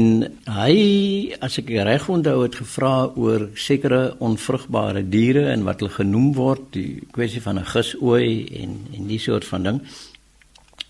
hy, 0.45 1.33
as 1.39 1.57
ek 1.57 1.69
reg 1.69 2.09
onthou, 2.09 2.43
het 2.43 2.55
gevra 2.55 3.09
oor 3.15 3.49
sekere 3.53 4.15
onvrugbare 4.19 5.09
diere 5.09 5.49
en 5.49 5.63
wat 5.63 5.79
hulle 5.79 5.91
genoem 5.91 6.33
word, 6.33 6.61
die 6.71 7.01
kwessie 7.11 7.41
van 7.41 7.57
'n 7.57 7.65
gisooi 7.65 8.45
en 8.61 8.77
en 8.93 9.07
die 9.07 9.19
soort 9.19 9.45
van 9.45 9.63
ding. 9.63 9.81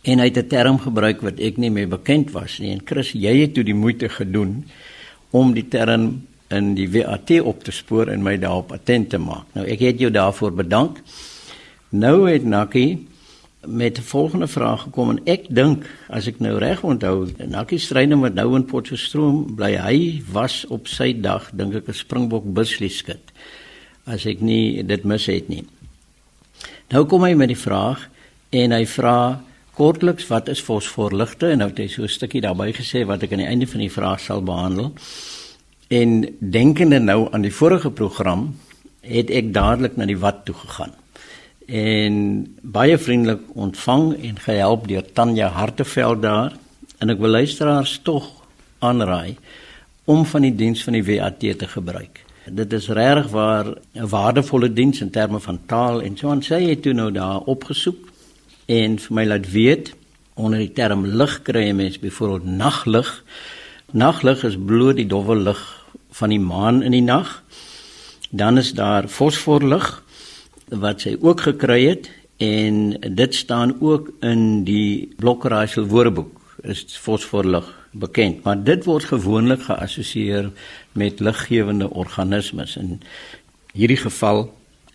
En 0.03 0.20
hy 0.20 0.25
het 0.25 0.38
'n 0.38 0.48
term 0.48 0.80
gebruik 0.80 1.22
wat 1.22 1.39
ek 1.39 1.58
nie 1.58 1.72
meer 1.72 1.88
bekend 1.88 2.32
was 2.32 2.60
nie. 2.60 2.72
En 2.72 2.82
Chris, 2.86 3.12
jy 3.12 3.41
het 3.41 3.53
toe 3.53 3.63
die 3.63 3.74
moeite 3.84 4.10
gedoen 4.10 4.65
om 5.30 5.53
die 5.53 5.68
term 5.68 6.27
in 6.51 6.74
die 6.75 6.89
WAT 6.91 7.31
op 7.41 7.63
te 7.63 7.72
spoor 7.72 8.12
en 8.12 8.24
my 8.24 8.38
daarop 8.38 8.72
attent 8.75 9.10
te 9.10 9.20
maak. 9.22 9.48
Nou 9.55 9.65
ek 9.67 9.79
het 9.79 10.00
jou 10.00 10.12
daarvoor 10.12 10.53
bedank. 10.63 11.00
Nou 11.89 12.29
het 12.29 12.43
Nakkie 12.43 13.08
met 13.65 13.98
'n 13.98 14.01
volgende 14.01 14.48
vraag 14.48 14.81
gekom 14.81 15.10
en 15.10 15.20
ek 15.25 15.46
dink 15.50 15.86
as 16.10 16.27
ek 16.27 16.39
nou 16.39 16.58
reg 16.58 16.84
onthou, 16.84 17.27
Nakkie 17.48 17.79
Strydom 17.79 18.22
wat 18.22 18.34
nou 18.34 18.55
in 18.55 18.65
Potchefstroom 18.65 19.55
bly, 19.55 19.75
hy 19.75 20.23
was 20.32 20.65
op 20.67 20.88
sy 20.88 21.13
dag 21.21 21.52
dink 21.54 21.76
ek 21.76 21.88
'n 21.88 21.93
Springbok 21.93 22.54
buslieskit. 22.54 23.32
As 24.06 24.26
ek 24.26 24.41
nie 24.41 24.84
dit 24.84 25.04
mis 25.04 25.26
het 25.26 25.49
nie. 25.49 25.65
Nou 26.89 27.06
kom 27.06 27.23
hy 27.23 27.34
met 27.34 27.47
die 27.47 27.58
vraag 27.58 28.10
en 28.49 28.71
hy 28.71 28.86
vra 28.86 29.41
kortliks 29.73 30.28
wat 30.28 30.47
is 30.47 30.62
fosforligte 30.62 31.52
en 31.52 31.58
nou 31.58 31.69
het 31.69 31.78
hy 31.78 31.88
so 31.88 32.04
'n 32.04 32.08
stukkie 32.08 32.41
daarbey 32.41 32.73
gesê 32.73 33.06
wat 33.06 33.23
ek 33.23 33.32
aan 33.32 33.43
die 33.45 33.47
einde 33.47 33.67
van 33.67 33.80
die 33.80 33.91
vraag 33.91 34.19
sal 34.19 34.41
behandel. 34.41 34.93
En 35.91 36.38
denkende 36.39 36.99
nou 36.99 37.27
aan 37.32 37.43
die 37.43 37.51
vorige 37.51 37.89
program, 37.91 38.45
het 39.04 39.32
ek 39.34 39.49
dadelik 39.51 39.97
na 39.99 40.06
die 40.08 40.19
wat 40.21 40.45
toe 40.47 40.56
gegaan. 40.56 40.93
En 41.67 42.15
baie 42.62 42.95
vriendelik 42.97 43.41
ontvang 43.60 44.06
en 44.30 44.39
gehelp 44.39 44.86
deur 44.88 45.04
Tanya 45.13 45.49
Harteveld 45.51 46.21
daar 46.23 46.56
en 47.04 47.12
ek 47.12 47.19
wil 47.19 47.36
luisteraars 47.36 47.97
tog 48.08 48.30
aanraai 48.80 49.36
om 50.08 50.23
van 50.25 50.47
die 50.47 50.54
diens 50.56 50.84
van 50.88 50.95
die 50.95 51.04
WAT 51.10 51.43
te 51.43 51.67
gebruik. 51.67 52.23
Dit 52.47 52.71
is 52.73 52.88
regtig 52.88 53.27
waar 53.36 53.75
'n 53.93 54.08
waardevolle 54.08 54.73
diens 54.73 55.01
in 55.01 55.12
terme 55.12 55.39
van 55.39 55.60
taal 55.65 56.01
en 56.01 56.17
so 56.17 56.30
aan 56.30 56.41
sê 56.41 56.62
jy 56.62 56.75
toe 56.75 56.93
nou 56.93 57.12
daar 57.12 57.43
opgesoek 57.51 58.08
en 58.65 58.99
vir 58.99 59.13
my 59.13 59.25
laat 59.25 59.51
weet 59.51 59.93
onder 60.36 60.60
die 60.60 60.73
term 60.73 61.06
lig 61.06 61.41
kry 61.41 61.67
jy 61.67 61.73
mens 61.73 61.99
byvoorbeeld 61.99 62.45
naglig. 62.45 63.23
Naglig 63.91 64.43
is 64.43 64.56
bloot 64.56 64.95
die 64.95 65.08
dowwe 65.08 65.36
lig 65.36 65.81
van 66.12 66.30
die 66.30 66.39
maan 66.39 66.82
in 66.84 66.95
die 66.95 67.04
nag. 67.06 67.43
Dan 68.32 68.58
is 68.58 68.74
daar 68.74 69.08
fosforlig 69.08 70.04
wat 70.71 71.04
sy 71.04 71.17
ook 71.19 71.43
gekry 71.47 71.82
het 71.89 72.10
en 72.41 72.95
dit 73.15 73.36
staan 73.36 73.76
ook 73.82 74.10
in 74.26 74.63
die 74.63 75.12
Blokraaisel 75.19 75.86
Woordeboek 75.91 76.39
is 76.63 76.86
fosforlig 76.97 77.67
bekend, 77.91 78.43
maar 78.43 78.63
dit 78.63 78.86
word 78.86 79.10
gewoonlik 79.10 79.65
geassosieer 79.67 80.52
met 80.91 81.19
liggewende 81.19 81.89
organismes. 81.89 82.78
In 82.80 83.02
hierdie 83.74 84.00
geval 84.00 84.47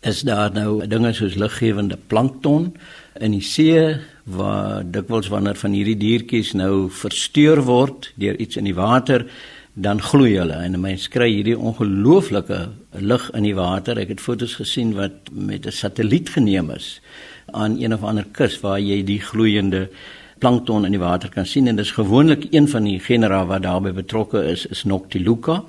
is 0.07 0.23
daar 0.27 0.53
nou 0.55 0.87
dinge 0.87 1.13
soos 1.13 1.35
liggewende 1.35 1.99
plankton 2.07 2.71
in 3.21 3.35
die 3.35 3.45
see 3.45 3.97
waar 4.25 4.85
dikwels 4.85 5.29
wanneer 5.33 5.59
van 5.59 5.75
hierdie 5.75 5.99
diertjies 5.99 6.53
nou 6.59 6.89
versteur 6.93 7.63
word 7.67 8.11
deur 8.21 8.37
iets 8.43 8.59
in 8.61 8.69
die 8.69 8.77
water 8.77 9.27
dan 9.77 10.01
gloei 10.01 10.39
hulle 10.39 10.57
en 10.65 10.79
mense 10.81 11.11
kry 11.13 11.29
hierdie 11.29 11.57
ongelooflike 11.57 12.61
lig 12.97 13.25
in 13.37 13.45
die 13.45 13.57
water. 13.57 13.99
Ek 14.01 14.15
het 14.15 14.23
foto's 14.25 14.57
gesien 14.57 14.95
wat 14.97 15.29
met 15.33 15.67
'n 15.67 15.73
satelliet 15.73 16.33
geneem 16.33 16.71
is 16.71 17.01
aan 17.53 17.77
een 17.77 17.93
of 17.93 18.03
ander 18.03 18.25
kus 18.33 18.61
waar 18.61 18.81
jy 18.81 19.05
die 19.05 19.21
gloeiende 19.21 19.89
plankton 20.39 20.85
in 20.85 20.93
die 20.93 21.01
water 21.01 21.29
kan 21.29 21.47
sien 21.47 21.69
en 21.69 21.77
dis 21.77 21.91
gewoonlik 21.91 22.47
een 22.51 22.69
van 22.69 22.85
die 22.85 22.99
genera 23.01 23.45
wat 23.47 23.63
daarbey 23.63 23.93
betrokke 23.93 24.45
is 24.45 24.67
is 24.67 24.85
Noctiluca. 24.85 25.65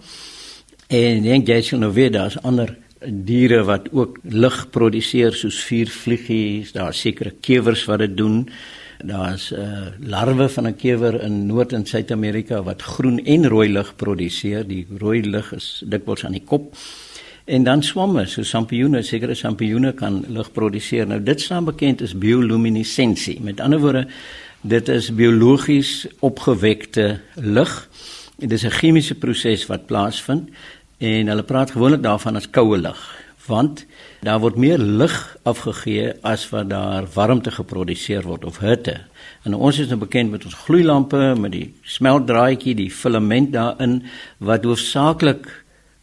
En 0.88 1.24
dink 1.24 1.48
jy 1.48 1.62
sien 1.62 1.80
nou 1.80 1.92
weer 1.94 2.12
daar's 2.12 2.38
ander 2.44 2.78
diere 3.06 3.64
wat 3.64 3.92
ook 3.92 4.18
lig 4.24 4.70
produseer 4.70 5.34
soos 5.34 5.60
vuurvliegies, 5.64 6.72
daar 6.72 6.94
sekere 6.94 7.32
kewers 7.42 7.86
wat 7.86 8.00
dit 8.00 8.18
doen. 8.18 8.50
Daar's 9.04 9.52
'n 9.52 9.60
uh, 9.60 9.88
larwe 10.00 10.50
van 10.50 10.68
'n 10.68 10.76
kewer 10.76 11.22
in 11.22 11.46
Noord- 11.46 11.74
en 11.74 11.86
Suid-Amerika 11.86 12.64
wat 12.64 12.82
groen 12.82 13.26
en 13.26 13.48
rooi 13.48 13.70
lig 13.72 13.96
produseer. 13.96 14.68
Die 14.68 14.88
rooi 14.98 15.22
lig 15.30 15.54
is 15.54 15.84
dikwels 15.86 16.26
aan 16.26 16.32
die 16.32 16.44
kop. 16.46 16.76
En 17.46 17.64
dan 17.64 17.84
swamme, 17.84 18.26
so 18.26 18.44
sampioene, 18.44 19.02
sekere 19.02 19.34
sampioene 19.34 19.94
kan 19.94 20.26
lig 20.28 20.52
produseer. 20.52 21.08
Nou 21.08 21.24
dit 21.24 21.42
staan 21.42 21.66
bekend 21.66 22.02
as 22.02 22.18
bioluminessensie. 22.18 23.42
Met 23.42 23.60
ander 23.60 23.80
woorde, 23.80 24.08
dit 24.62 24.90
is 24.90 25.14
biologies 25.16 26.08
opgewekte 26.20 27.20
lig. 27.36 27.90
Dit 28.38 28.52
is 28.52 28.64
'n 28.64 28.70
chemiese 28.70 29.16
proses 29.16 29.66
wat 29.66 29.86
plaasvind 29.86 30.50
en 30.98 31.28
hulle 31.28 31.44
praat 31.44 31.72
gewoonlik 31.72 32.04
daarvan 32.04 32.36
as 32.36 32.50
koue 32.50 32.78
lig, 32.78 33.27
want 33.48 33.86
daar 34.26 34.42
word 34.44 34.58
meer 34.60 34.78
lig 34.78 35.16
afgegee 35.48 36.12
as 36.22 36.46
wat 36.52 36.70
daar 36.70 37.08
warmte 37.14 37.52
geproduseer 37.52 38.28
word 38.28 38.46
of 38.46 38.60
hitte. 38.64 39.00
En 39.44 39.56
ons 39.56 39.80
is 39.80 39.88
nou 39.92 40.00
bekend 40.04 40.32
met 40.32 40.46
ons 40.46 40.60
gloeilampe 40.68 41.34
met 41.40 41.54
die 41.56 41.68
smeltdraadjie, 41.84 42.76
die 42.76 42.92
filament 42.92 43.54
daarin 43.56 44.02
wat 44.38 44.68
hoofsaaklik 44.68 45.48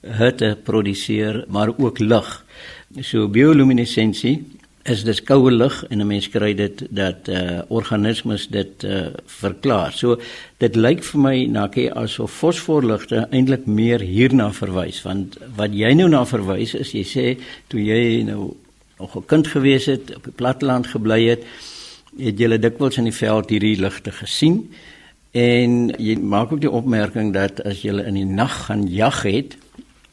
hitte 0.04 0.54
produseer, 0.64 1.44
maar 1.48 1.72
ook 1.76 2.00
lig. 2.00 2.28
So 3.00 3.28
bioluminessensie 3.28 4.38
is 4.84 5.04
dis 5.04 5.20
koue 5.24 5.50
lig 5.50 5.84
en 5.88 6.00
'n 6.00 6.06
mens 6.06 6.28
kry 6.28 6.54
dit 6.54 6.86
dat 6.90 7.28
uh 7.28 7.62
organismes 7.68 8.48
dit 8.48 8.84
uh 8.84 9.06
verklaar. 9.26 9.92
So 9.92 10.18
dit 10.58 10.76
lyk 10.76 11.02
vir 11.02 11.20
my 11.20 11.46
nakie 11.46 11.92
asof 11.92 12.32
fosforligte 12.32 13.26
eintlik 13.30 13.66
meer 13.66 14.00
hierna 14.00 14.52
verwys 14.52 15.02
want 15.02 15.38
wat 15.56 15.72
jy 15.72 15.94
nou 15.94 16.08
na 16.08 16.24
verwys 16.24 16.74
is 16.74 16.92
jy 16.92 17.04
sê 17.04 17.38
toe 17.68 17.80
jy 17.80 18.22
nou 18.24 18.54
nog 18.98 19.16
'n 19.16 19.26
kind 19.26 19.46
gewees 19.46 19.86
het 19.86 20.16
op 20.16 20.24
die 20.24 20.32
platteland 20.32 20.86
gebly 20.86 21.28
het 21.28 21.42
het 22.18 22.38
jy 22.38 22.58
dikwels 22.58 22.98
in 22.98 23.04
die 23.04 23.18
veld 23.24 23.50
hierdie 23.50 23.80
ligte 23.80 24.10
gesien 24.10 24.70
en 25.32 25.90
jy 25.98 26.16
maak 26.18 26.52
ook 26.52 26.60
die 26.60 26.70
opmerking 26.70 27.32
dat 27.32 27.60
as 27.64 27.82
jy 27.82 27.90
in 28.06 28.14
die 28.14 28.24
nag 28.24 28.66
gaan 28.66 28.86
jag 28.86 29.22
het 29.22 29.56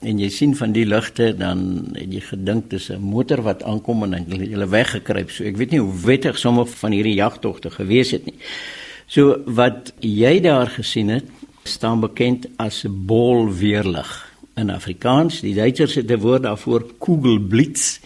en 0.01 0.19
jy 0.19 0.29
sien 0.33 0.55
van 0.57 0.73
die 0.73 0.85
ligte 0.85 1.31
dan 1.37 1.91
het 1.93 2.13
jy 2.13 2.21
gedink 2.25 2.69
dis 2.69 2.89
'n 2.89 3.01
motor 3.01 3.41
wat 3.41 3.63
aankom 3.63 4.03
en 4.03 4.25
hulle 4.27 4.67
weggekruip. 4.67 5.29
So 5.31 5.43
ek 5.43 5.57
weet 5.57 5.71
nie 5.71 5.79
hoe 5.79 6.01
wettig 6.05 6.37
sommer 6.37 6.65
van 6.65 6.91
hierdie 6.91 7.15
jagtogte 7.15 7.69
gewees 7.69 8.11
het 8.11 8.25
nie. 8.25 8.37
So 9.07 9.43
wat 9.45 9.93
jy 9.99 10.39
daar 10.39 10.67
gesien 10.67 11.09
het, 11.09 11.25
staan 11.63 11.99
bekend 11.99 12.47
as 12.57 12.83
'n 12.85 13.05
bolweerlig 13.05 14.31
in 14.55 14.69
Afrikaans. 14.69 15.41
Die 15.41 15.53
Duitsers 15.53 15.95
het 15.95 16.11
'n 16.11 16.19
woord 16.19 16.43
daarvoor 16.43 16.83
Kugelblitz 16.99 17.99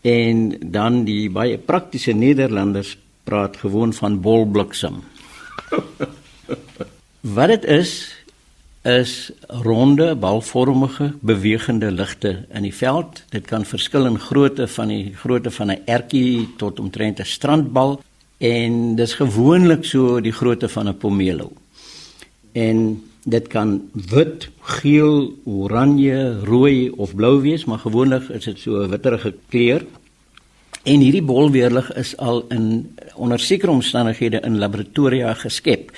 en 0.00 0.58
dan 0.70 1.04
die 1.04 1.30
baie 1.30 1.58
praktiese 1.58 2.12
Nederlanders 2.12 2.96
praat 3.24 3.56
gewoon 3.56 3.92
van 3.92 4.20
bolbliksem. 4.20 5.02
Wat 7.36 7.48
dit 7.48 7.64
is 7.64 8.15
is 8.86 9.30
ronde 9.48 10.14
balvormige 10.14 11.12
bewegende 11.20 11.90
ligte 11.90 12.46
in 12.54 12.62
die 12.62 12.74
veld. 12.74 13.24
Dit 13.34 13.48
kan 13.50 13.66
verskil 13.66 14.06
in 14.06 14.18
grootte 14.22 14.68
van 14.70 14.92
die 14.92 15.14
grootte 15.18 15.50
van 15.50 15.70
'n 15.70 15.82
ertjie 15.86 16.48
tot 16.56 16.80
omtrent 16.80 17.20
'n 17.20 17.24
strandbal 17.24 18.00
en 18.38 18.94
dis 18.96 19.14
gewoonlik 19.14 19.84
so 19.84 20.20
die 20.20 20.32
grootte 20.32 20.68
van 20.68 20.88
'n 20.88 20.96
pomelo. 20.96 21.52
En 22.52 23.02
dit 23.24 23.46
kan 23.46 23.90
wit, 23.92 24.48
geel, 24.60 25.34
oranje, 25.44 26.38
rooi 26.44 26.90
of 26.90 27.14
blou 27.14 27.40
wees, 27.40 27.64
maar 27.64 27.78
gewoonlik 27.78 28.28
is 28.28 28.44
dit 28.44 28.58
so 28.58 28.82
'n 28.82 28.88
witterige 28.88 29.34
kleur. 29.48 29.84
En 30.82 31.00
hierdie 31.00 31.22
bolweerlig 31.22 31.94
is 31.94 32.16
al 32.16 32.44
in 32.48 32.96
onder 33.14 33.38
sekere 33.38 33.70
omstandighede 33.70 34.40
in 34.40 34.58
laboratoria 34.58 35.34
geskep. 35.34 35.90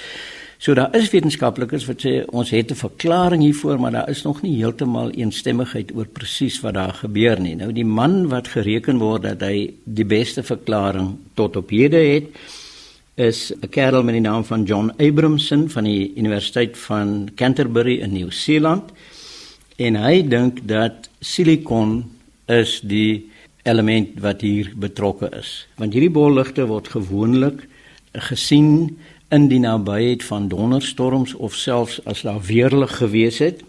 So 0.59 0.75
daar 0.75 0.91
is 0.99 1.07
wetenskaplikes 1.15 1.85
wat 1.87 2.03
sê 2.03 2.13
ons 2.35 2.51
het 2.51 2.71
'n 2.71 2.75
verklaring 2.75 3.43
hiervoor, 3.43 3.81
maar 3.81 3.93
daar 3.93 4.09
is 4.09 4.23
nog 4.23 4.43
nie 4.43 4.57
heeltemal 4.57 5.11
eensstemmigheid 5.11 5.95
oor 5.95 6.07
presies 6.07 6.61
wat 6.61 6.75
daar 6.75 6.95
gebeur 6.95 7.41
nie. 7.41 7.55
Nou 7.55 7.73
die 7.73 7.85
man 7.85 8.29
wat 8.29 8.49
gereken 8.49 8.99
word 8.99 9.23
dat 9.23 9.41
hy 9.41 9.75
die 9.85 10.05
beste 10.05 10.43
verklaring 10.43 11.17
tot 11.35 11.57
op 11.57 11.71
hede 11.71 11.97
het, 11.97 12.25
is 13.15 13.53
'n 13.53 13.69
kerel 13.69 14.03
met 14.03 14.15
die 14.15 14.21
naam 14.21 14.45
van 14.45 14.65
John 14.65 14.93
Abramson 14.99 15.69
van 15.69 15.85
die 15.85 16.13
Universiteit 16.17 16.79
van 16.79 17.29
Canterbury 17.35 18.01
in 18.01 18.13
Nieu-Seeland. 18.13 18.91
En 19.77 19.95
hy 19.95 20.29
dink 20.29 20.69
dat 20.69 21.09
silikon 21.21 22.05
is 22.47 22.81
die 22.81 23.31
element 23.63 24.09
wat 24.21 24.41
hier 24.41 24.73
betrokke 24.77 25.31
is. 25.39 25.67
Want 25.77 25.93
hierdie 25.93 26.11
bolligte 26.11 26.67
word 26.67 26.89
gewoonlik 26.89 27.69
gesien 28.13 28.99
in 29.29 29.49
die 29.49 29.61
nabyheid 29.61 30.25
van 30.25 30.49
donderstorms 30.49 31.35
of 31.35 31.55
selfs 31.55 32.01
as 32.05 32.23
daar 32.23 32.41
weerlig 32.41 32.97
gewees 32.97 33.39
het. 33.39 33.63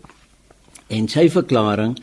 En 0.88 1.08
sy 1.08 1.28
verklaring 1.30 1.98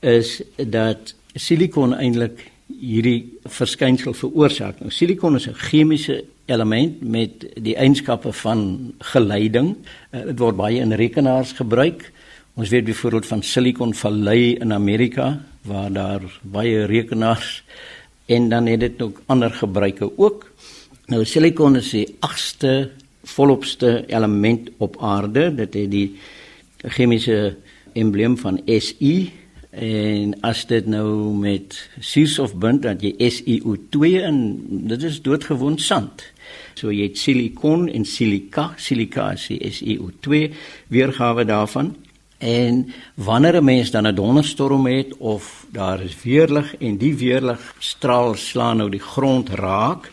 is 0.00 0.40
dat 0.56 1.14
silikon 1.34 1.94
eintlik 1.94 2.46
hierdie 2.70 3.38
verskynsel 3.50 4.14
veroorsaak. 4.14 4.78
Nou 4.80 4.90
silikon 4.90 5.36
is 5.36 5.48
'n 5.48 5.54
chemiese 5.54 6.24
element 6.46 7.02
met 7.02 7.46
die 7.54 7.76
eienskappe 7.76 8.32
van 8.32 8.92
geleiding. 8.98 9.76
Uh, 10.10 10.24
dit 10.24 10.38
word 10.38 10.56
baie 10.56 10.80
in 10.80 10.92
rekenaars 10.92 11.52
gebruik. 11.52 12.12
Ons 12.54 12.68
weet 12.68 12.84
byvoorbeeld 12.84 13.26
van 13.26 13.42
Silicon 13.42 13.94
Valley 13.94 14.58
in 14.60 14.72
Amerika 14.72 15.42
waar 15.62 15.92
daar 15.92 16.22
baie 16.42 16.84
rekenaars 16.84 17.62
en 18.26 18.48
dan 18.48 18.66
het 18.66 18.80
dit 18.80 19.02
ook 19.02 19.22
ander 19.26 19.50
gebruike 19.50 20.18
ook. 20.18 20.50
Nou 21.06 21.24
silikon 21.24 21.76
is 21.76 21.90
die 21.90 22.16
agste 22.20 22.90
volopste 23.22 24.04
element 24.06 24.70
op 24.78 24.96
aarde. 25.00 25.54
Dit 25.54 25.74
het 25.74 25.90
die 25.90 26.16
chemiese 26.76 27.56
embleem 27.92 28.38
van 28.38 28.60
Si 28.64 29.32
en 29.70 30.34
as 30.42 30.64
dit 30.66 30.86
nou 30.90 31.30
met 31.38 31.76
suurstof 32.02 32.56
bind 32.58 32.82
dat 32.82 33.02
jy 33.04 33.12
SiO2 33.30 34.16
in 34.18 34.38
dit 34.90 35.02
is 35.06 35.20
doodgewoon 35.22 35.78
sand. 35.78 36.24
So 36.74 36.90
jy 36.90 37.10
het 37.10 37.18
silikon 37.18 37.86
en 37.88 38.04
silika, 38.04 38.72
silika 38.76 39.30
is 39.36 39.46
die 39.52 39.60
SiO2 39.70 40.48
weergawe 40.90 41.44
daarvan. 41.46 41.94
En 42.40 42.86
wanneer 43.14 43.60
'n 43.60 43.64
mens 43.64 43.90
dan 43.90 44.06
'n 44.06 44.14
donderstorm 44.14 44.86
het 44.86 45.16
of 45.18 45.66
daar 45.70 46.02
is 46.02 46.22
weerlig 46.22 46.76
en 46.76 46.96
die 46.96 47.14
weerlig 47.14 47.74
straal 47.78 48.34
slaan 48.34 48.76
nou 48.76 48.90
die 48.90 49.00
grond 49.00 49.48
raak, 49.48 50.10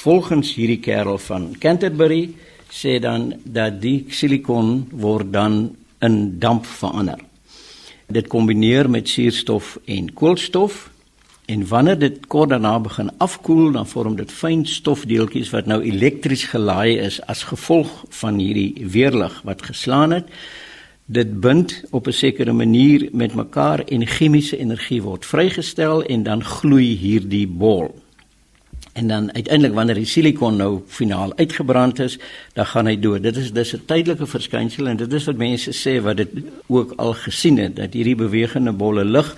volgens 0.00 0.54
hierdie 0.56 0.80
kerel 0.80 1.18
van 1.18 1.50
Canterbury 1.60 2.30
sê 2.72 2.96
dan 3.02 3.34
dat 3.44 3.80
die 3.82 4.06
silikon 4.08 4.86
word 4.96 5.32
dan 5.32 5.58
in 6.00 6.38
damp 6.40 6.64
verander. 6.66 7.20
Dit 8.08 8.30
kombineer 8.32 8.88
met 8.90 9.08
suurstof 9.08 9.76
en 9.84 10.08
koolstof 10.14 10.88
en 11.50 11.66
wanneer 11.68 11.98
dit 11.98 12.26
kort 12.32 12.50
daarna 12.54 12.78
begin 12.80 13.10
afkoel 13.18 13.72
dan 13.76 13.86
vorm 13.86 14.16
dit 14.16 14.32
fyn 14.32 14.64
stofdeeltjies 14.66 15.52
wat 15.52 15.68
nou 15.68 15.82
elektries 15.82 16.46
gelaai 16.48 16.96
is 16.98 17.20
as 17.28 17.44
gevolg 17.52 17.92
van 18.22 18.40
hierdie 18.40 18.86
weerlig 18.96 19.40
wat 19.44 19.68
geslaan 19.68 20.16
het. 20.16 20.30
Dit 21.10 21.40
bind 21.40 21.82
op 21.90 22.06
'n 22.06 22.12
sekere 22.12 22.52
manier 22.52 23.08
met 23.12 23.34
mekaar 23.34 23.84
en 23.84 24.06
chemiese 24.06 24.56
energie 24.56 25.02
word 25.02 25.26
vrygestel 25.26 26.04
en 26.04 26.22
dan 26.22 26.44
gloei 26.44 26.96
hierdie 26.96 27.46
bol. 27.46 27.90
En 28.92 29.08
dan 29.08 29.32
uiteindelik 29.32 29.74
wanneer 29.74 29.94
die 29.94 30.08
silikon 30.08 30.56
nou 30.56 30.80
finaal 30.86 31.32
uitgebrand 31.36 31.98
is, 31.98 32.18
dan 32.52 32.66
gaan 32.66 32.86
hy 32.86 32.96
dood. 32.98 33.22
Dit 33.22 33.36
is 33.36 33.52
dis 33.52 33.74
'n 33.74 33.82
tydelike 33.86 34.26
verskynsel 34.26 34.86
en 34.86 34.96
dit 34.96 35.12
is 35.12 35.24
wat 35.24 35.36
mense 35.36 35.70
sê 35.70 36.02
wat 36.02 36.16
dit 36.16 36.28
ook 36.66 36.92
al 36.96 37.14
gesien 37.14 37.58
het 37.58 37.76
dat 37.76 37.92
hierdie 37.92 38.16
bewegende 38.16 38.72
bolle 38.72 39.04
lig 39.04 39.36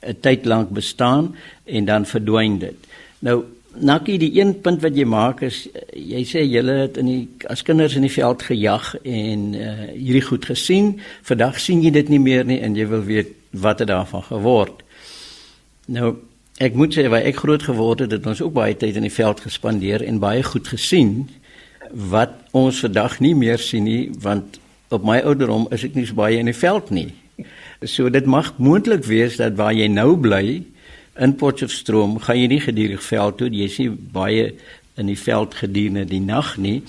'n 0.00 0.16
tyd 0.20 0.44
lank 0.44 0.70
bestaan 0.70 1.36
en 1.64 1.84
dan 1.84 2.06
verdwyn 2.06 2.58
dit. 2.58 2.76
Nou 3.18 3.44
Nakkie 3.78 4.16
die 4.18 4.40
een 4.40 4.60
punt 4.60 4.80
wat 4.82 4.96
jy 4.96 5.04
maak 5.04 5.42
is 5.46 5.68
jy 5.92 6.22
sê 6.26 6.42
julle 6.42 6.72
het 6.80 6.96
in 6.98 7.06
die 7.06 7.28
as 7.52 7.62
kinders 7.62 7.94
in 7.94 8.02
die 8.02 8.12
veld 8.12 8.42
gejag 8.42 8.94
en 9.04 9.44
uh, 9.54 9.74
hierdie 9.92 10.24
goed 10.24 10.48
gesien. 10.48 10.96
Vandag 11.22 11.60
sien 11.60 11.82
jy 11.84 11.92
dit 11.94 12.08
nie 12.08 12.18
meer 12.18 12.46
nie 12.48 12.58
en 12.64 12.74
jy 12.74 12.88
wil 12.90 13.04
weet 13.06 13.34
wat 13.50 13.78
het 13.78 13.88
daarvan 13.88 14.24
geword. 14.26 14.82
Nou 15.86 16.16
Ek 16.58 16.74
moet 16.74 16.90
sê 16.90 17.04
waar 17.06 17.22
ek 17.22 17.36
groot 17.38 17.62
geword 17.62 18.00
het, 18.02 18.14
het 18.16 18.24
ons 18.26 18.40
ook 18.42 18.50
baie 18.56 18.74
tyd 18.74 18.96
in 18.98 19.04
die 19.06 19.14
veld 19.14 19.44
gespandeer 19.44 20.02
en 20.02 20.16
baie 20.18 20.42
goed 20.42 20.66
gesien 20.66 21.28
wat 22.10 22.34
ons 22.50 22.80
vandag 22.82 23.20
nie 23.22 23.34
meer 23.38 23.62
sien 23.62 23.86
nie 23.86 24.08
want 24.24 24.58
op 24.90 25.06
my 25.06 25.20
ouderdom 25.22 25.68
is 25.74 25.84
ek 25.86 25.94
nie 25.94 26.06
so 26.08 26.18
baie 26.18 26.40
in 26.40 26.50
die 26.50 26.56
veld 26.56 26.90
nie. 26.90 27.12
So 27.86 28.10
dit 28.10 28.26
mag 28.26 28.56
moontlik 28.58 29.06
wees 29.06 29.38
dat 29.38 29.54
waar 29.60 29.76
jy 29.76 29.86
nou 29.92 30.16
bly 30.18 30.64
in 31.18 31.36
Potchefstroom, 31.38 32.18
gaan 32.26 32.40
jy 32.40 32.50
nie 32.50 32.60
gedurig 32.64 33.06
veld 33.06 33.38
toe, 33.38 33.52
jy 33.54 33.68
sien 33.70 33.94
baie 34.12 34.50
in 34.98 35.06
die 35.06 35.18
veld 35.18 35.54
gedurende 35.54 36.08
die 36.10 36.22
nag 36.24 36.56
nie 36.58 36.80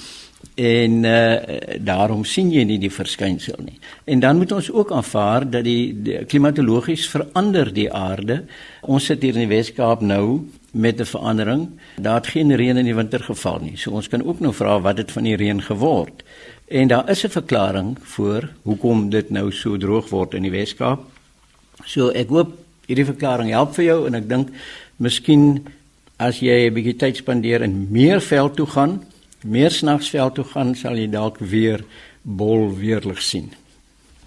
en 0.60 1.04
uh, 1.08 1.36
daarom 1.80 2.26
sien 2.28 2.50
jy 2.52 2.66
nie 2.68 2.80
die 2.82 2.92
verskynsel 2.92 3.62
nie. 3.64 3.78
En 4.12 4.20
dan 4.20 4.38
moet 4.42 4.52
ons 4.52 4.68
ook 4.72 4.92
aanvaar 4.92 5.46
dat 5.48 5.64
die, 5.64 5.94
die 6.04 6.18
klimatologies 6.28 7.08
verander 7.08 7.72
die 7.74 7.88
aarde. 7.96 8.42
Ons 8.82 9.08
sit 9.08 9.24
hier 9.24 9.38
in 9.40 9.48
die 9.48 9.54
Weskaap 9.54 10.04
nou 10.04 10.50
met 10.72 11.00
'n 11.00 11.06
verandering. 11.06 11.70
Daar 11.96 12.20
het 12.20 12.28
geen 12.28 12.56
reën 12.56 12.78
in 12.78 12.86
die 12.86 12.96
winter 12.96 13.24
geval 13.24 13.60
nie. 13.62 13.78
So 13.78 13.92
ons 13.92 14.08
kan 14.08 14.24
ook 14.24 14.40
nou 14.40 14.54
vra 14.54 14.80
wat 14.82 14.98
het 14.98 15.12
van 15.12 15.24
die 15.24 15.36
reën 15.36 15.62
geword. 15.62 16.24
En 16.68 16.88
daar 16.88 17.10
is 17.10 17.24
'n 17.24 17.30
verklaring 17.30 17.98
vir 18.02 18.50
hoekom 18.64 19.10
dit 19.10 19.30
nou 19.30 19.52
so 19.52 19.78
droog 19.78 20.10
word 20.10 20.34
in 20.34 20.44
die 20.44 20.52
Weskaap. 20.52 21.00
So 21.86 22.10
ek 22.10 22.30
hoop 22.30 22.52
hierdie 22.86 23.06
verklaring 23.06 23.50
help 23.50 23.74
vir 23.76 23.86
jou 23.86 24.08
en 24.08 24.16
ek 24.16 24.30
dink 24.30 24.50
miskien 24.98 25.66
as 26.18 26.40
jy 26.40 26.68
'n 26.68 26.74
bietjie 26.74 26.98
tyd 26.98 27.16
spandeer 27.16 27.62
en 27.62 27.88
meer 27.92 28.22
veld 28.22 28.56
toe 28.56 28.68
gaan 28.68 29.02
meer 29.44 29.72
snagsveld 29.72 30.36
toe 30.36 30.44
gaan 30.44 30.76
sal 30.76 30.98
jy 30.98 31.08
dalk 31.08 31.38
weer 31.40 31.84
bol 32.24 32.78
weerlig 32.78 33.22
sien. 33.22 33.54